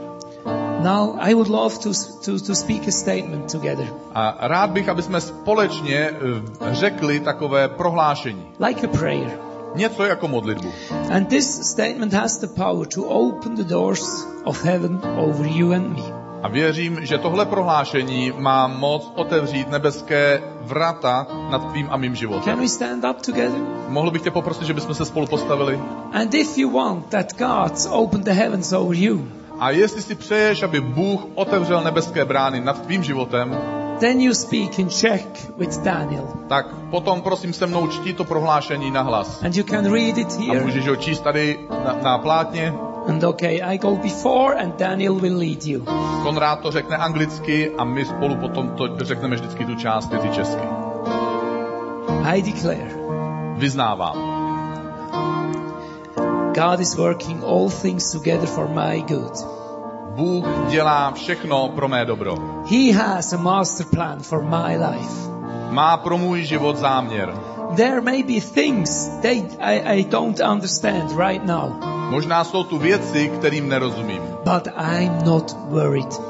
Now, 0.82 1.16
I 1.20 1.34
would 1.34 1.48
love 1.48 1.78
to, 1.78 1.90
to, 2.24 2.38
to 2.46 2.54
speak 2.54 2.88
a 2.88 2.92
statement 2.92 3.52
together, 3.52 3.86
A 4.14 4.48
rád 4.48 4.70
bych, 4.70 4.88
aby 4.88 5.02
jsme 5.02 5.20
společně 5.20 5.96
eh, 5.98 6.74
řekli 6.74 7.20
takové 7.20 7.68
prohlášení. 7.68 8.46
like 8.60 8.86
a 8.86 8.90
prayer. 8.90 9.38
Něco 9.74 10.04
jako 10.04 10.28
modlitbu. 10.28 10.68
And 11.14 11.28
this 11.28 11.70
statement 11.70 12.12
has 12.12 12.36
the 12.38 12.46
power 12.46 12.86
to 12.86 13.02
open 13.04 13.54
the 13.56 13.64
doors 13.64 14.26
of 14.44 14.64
heaven 14.64 15.00
over 15.16 15.46
you 15.46 15.72
and 15.72 15.88
me. 15.96 16.23
A 16.44 16.48
věřím, 16.48 16.98
že 17.06 17.18
tohle 17.18 17.46
prohlášení 17.46 18.32
má 18.38 18.66
moc 18.66 19.12
otevřít 19.14 19.70
nebeské 19.70 20.42
vrata 20.62 21.26
nad 21.50 21.70
tvým 21.70 21.88
a 21.90 21.96
mým 21.96 22.12
Can 22.12 22.16
životem. 22.16 22.58
we 22.60 22.68
stand 22.68 23.04
up 23.04 23.22
together? 23.26 23.60
Mohl 23.88 24.10
bych 24.10 24.22
tě 24.22 24.30
poprosit, 24.30 24.64
že 24.66 24.74
bychom 24.74 24.94
se 24.94 25.04
spolu 25.04 25.26
postavili? 25.26 25.80
And 26.12 26.34
if 26.34 26.58
you 26.58 26.70
want 26.70 27.06
that 27.08 27.32
God's 27.38 27.88
opened 27.90 28.24
the 28.24 28.32
heavens 28.32 28.72
over 28.72 28.96
you, 28.96 29.28
A 29.60 29.70
jestli 29.70 30.02
si 30.02 30.14
přeješ, 30.14 30.62
aby 30.62 30.80
Bůh 30.80 31.20
otevřel 31.34 31.80
nebeské 31.84 32.24
brány 32.24 32.60
nad 32.60 32.82
tvým 32.82 33.02
životem, 33.04 33.58
then 34.00 34.20
you 34.20 34.34
speak 34.34 34.78
in 34.78 34.88
Czech 34.88 35.26
with 35.58 35.78
Daniel. 35.82 36.28
tak 36.48 36.66
potom 36.90 37.20
prosím 37.22 37.52
se 37.52 37.66
mnou 37.66 37.86
čti 37.86 38.12
to 38.12 38.24
prohlášení 38.24 38.90
na 38.90 39.02
hlas. 39.02 39.42
And 39.42 39.56
you 39.56 39.64
can 39.64 39.92
read 39.92 40.18
it 40.18 40.36
A 40.38 40.42
here. 40.52 40.60
můžeš 40.64 40.88
ho 40.88 40.96
číst 40.96 41.20
tady 41.20 41.58
na, 41.84 41.96
na 42.02 42.18
plátně. 42.18 42.74
And 43.08 43.24
okay, 43.24 43.60
I 43.60 43.78
go 43.78 43.96
before 43.96 44.56
and 44.58 44.78
Daniel 44.78 45.14
will 45.14 45.38
lead 45.38 45.64
you. 45.64 45.84
Konrád 46.22 46.60
to 46.60 46.70
řekne 46.70 46.96
anglicky 46.96 47.70
a 47.78 47.84
my 47.84 48.04
spolu 48.04 48.36
potom 48.36 48.68
to 48.68 49.04
řekneme 49.04 49.36
vždycky 49.36 49.64
tu 49.64 49.74
část 49.74 50.10
věty 50.10 50.28
česky. 50.28 50.68
I 52.24 52.42
declare 52.42 53.04
Vyznávám. 53.56 54.34
God 56.54 56.80
is 56.80 56.96
working 56.96 57.44
all 57.44 57.70
things 57.70 58.12
together 58.12 58.46
for 58.46 58.68
my 58.68 59.02
good. 59.02 59.46
Bůh 60.14 60.46
dělá 60.68 61.10
všechno 61.10 61.68
pro 61.68 61.88
mé 61.88 62.04
dobro. 62.04 62.34
He 62.70 62.92
has 62.92 63.32
a 63.32 63.36
master 63.36 63.86
plan 63.86 64.20
for 64.20 64.42
my 64.42 64.76
life. 64.76 65.30
Má 65.70 65.96
pro 65.96 66.18
můj 66.18 66.44
život 66.44 66.76
záměr. 66.76 67.34
There 67.76 68.00
may 68.00 68.22
be 68.22 68.40
things 68.40 69.08
that 69.22 69.58
I, 69.60 69.98
I 69.98 70.04
don't 70.04 70.40
understand 70.40 71.10
right 71.18 71.44
now, 71.46 71.70
Možná 72.10 72.44
jsou 72.44 72.64
tu 72.64 72.78
věci, 72.78 73.28
kterým 73.28 73.68
nerozumím, 73.68 74.22
but 74.44 74.68
I'm 74.76 75.24
not 75.24 75.56
worried. 75.68 76.20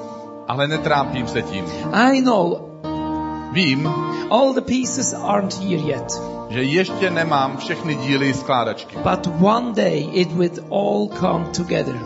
ale 0.48 0.68
netrápím 0.68 1.26
se 1.26 1.42
tím. 1.42 1.64
I 1.92 2.20
know 2.20 2.70
Vím, 3.52 3.86
all 4.30 4.52
the 4.52 4.60
pieces 4.60 5.14
aren't 5.14 5.54
here 5.54 5.82
yet, 5.82 6.22
že 6.48 6.62
ještě 6.62 7.10
nemám 7.10 7.56
všechny 7.56 7.94
díly 7.94 8.34
skládačky, 8.34 8.96
but 8.96 9.28
one 9.40 9.72
day 9.72 10.08
it 10.12 10.32
will 10.32 10.50
all 10.70 11.08
come 11.20 11.44
together 11.56 11.96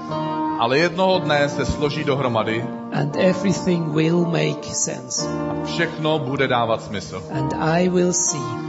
ale 0.61 0.79
jednoho 0.79 1.19
dne 1.19 1.49
se 1.49 1.67
složí 1.67 2.05
dohromady 2.05 2.65
and 2.93 3.17
everything 3.17 3.93
will 3.95 4.25
make 4.25 4.65
sense. 4.75 5.29
a 5.29 5.65
všechno 5.65 6.19
bude 6.19 6.49
dávat 6.49 6.83
smysl. 6.83 7.23
And 7.39 7.55
I 7.61 7.89
will 7.89 8.13
see 8.13 8.69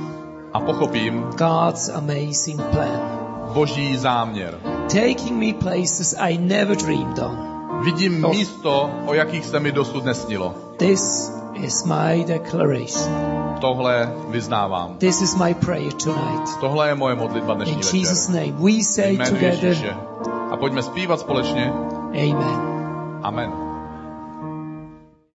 A 0.53 0.59
pochopím 0.59 1.23
God's 1.37 1.89
amazing 1.89 2.61
plan, 2.61 2.99
boží 3.53 3.97
záměr. 3.97 4.59
taking 4.87 5.31
me 5.31 5.53
places 5.53 6.15
I 6.19 6.37
never 6.37 6.77
dreamed 6.77 7.19
on. 7.19 7.37
Vidím 7.83 8.21
To- 8.21 8.29
místo, 8.29 8.89
o 9.05 9.13
jakých 9.13 9.45
se 9.45 9.59
mi 9.59 9.71
dosud 9.71 10.05
nesnilo. 10.05 10.55
This 10.77 11.31
is 11.53 11.85
my 11.85 12.23
declaration. 12.27 13.13
Tohle 13.61 14.13
vyznávám. 14.27 14.97
This 14.97 15.21
is 15.21 15.35
my 15.35 15.53
prayer 15.53 15.91
tonight. 15.91 16.59
Tohle 16.59 16.87
je 16.87 16.95
moje 16.95 17.15
modlitba 17.15 17.53
dnešní 17.53 17.73
In 17.73 17.79
večer. 17.79 17.95
Jesus' 17.99 18.27
name, 18.29 18.51
we 18.51 18.83
say 18.83 19.13
Jménu 19.15 19.29
together, 19.31 19.65
Ježíše. 19.65 19.95
A 20.51 20.57
pojďme 20.57 20.83
zpívat 20.83 21.19
společně. 21.19 21.73
Amen. 22.13 22.59
Amen. 23.23 23.68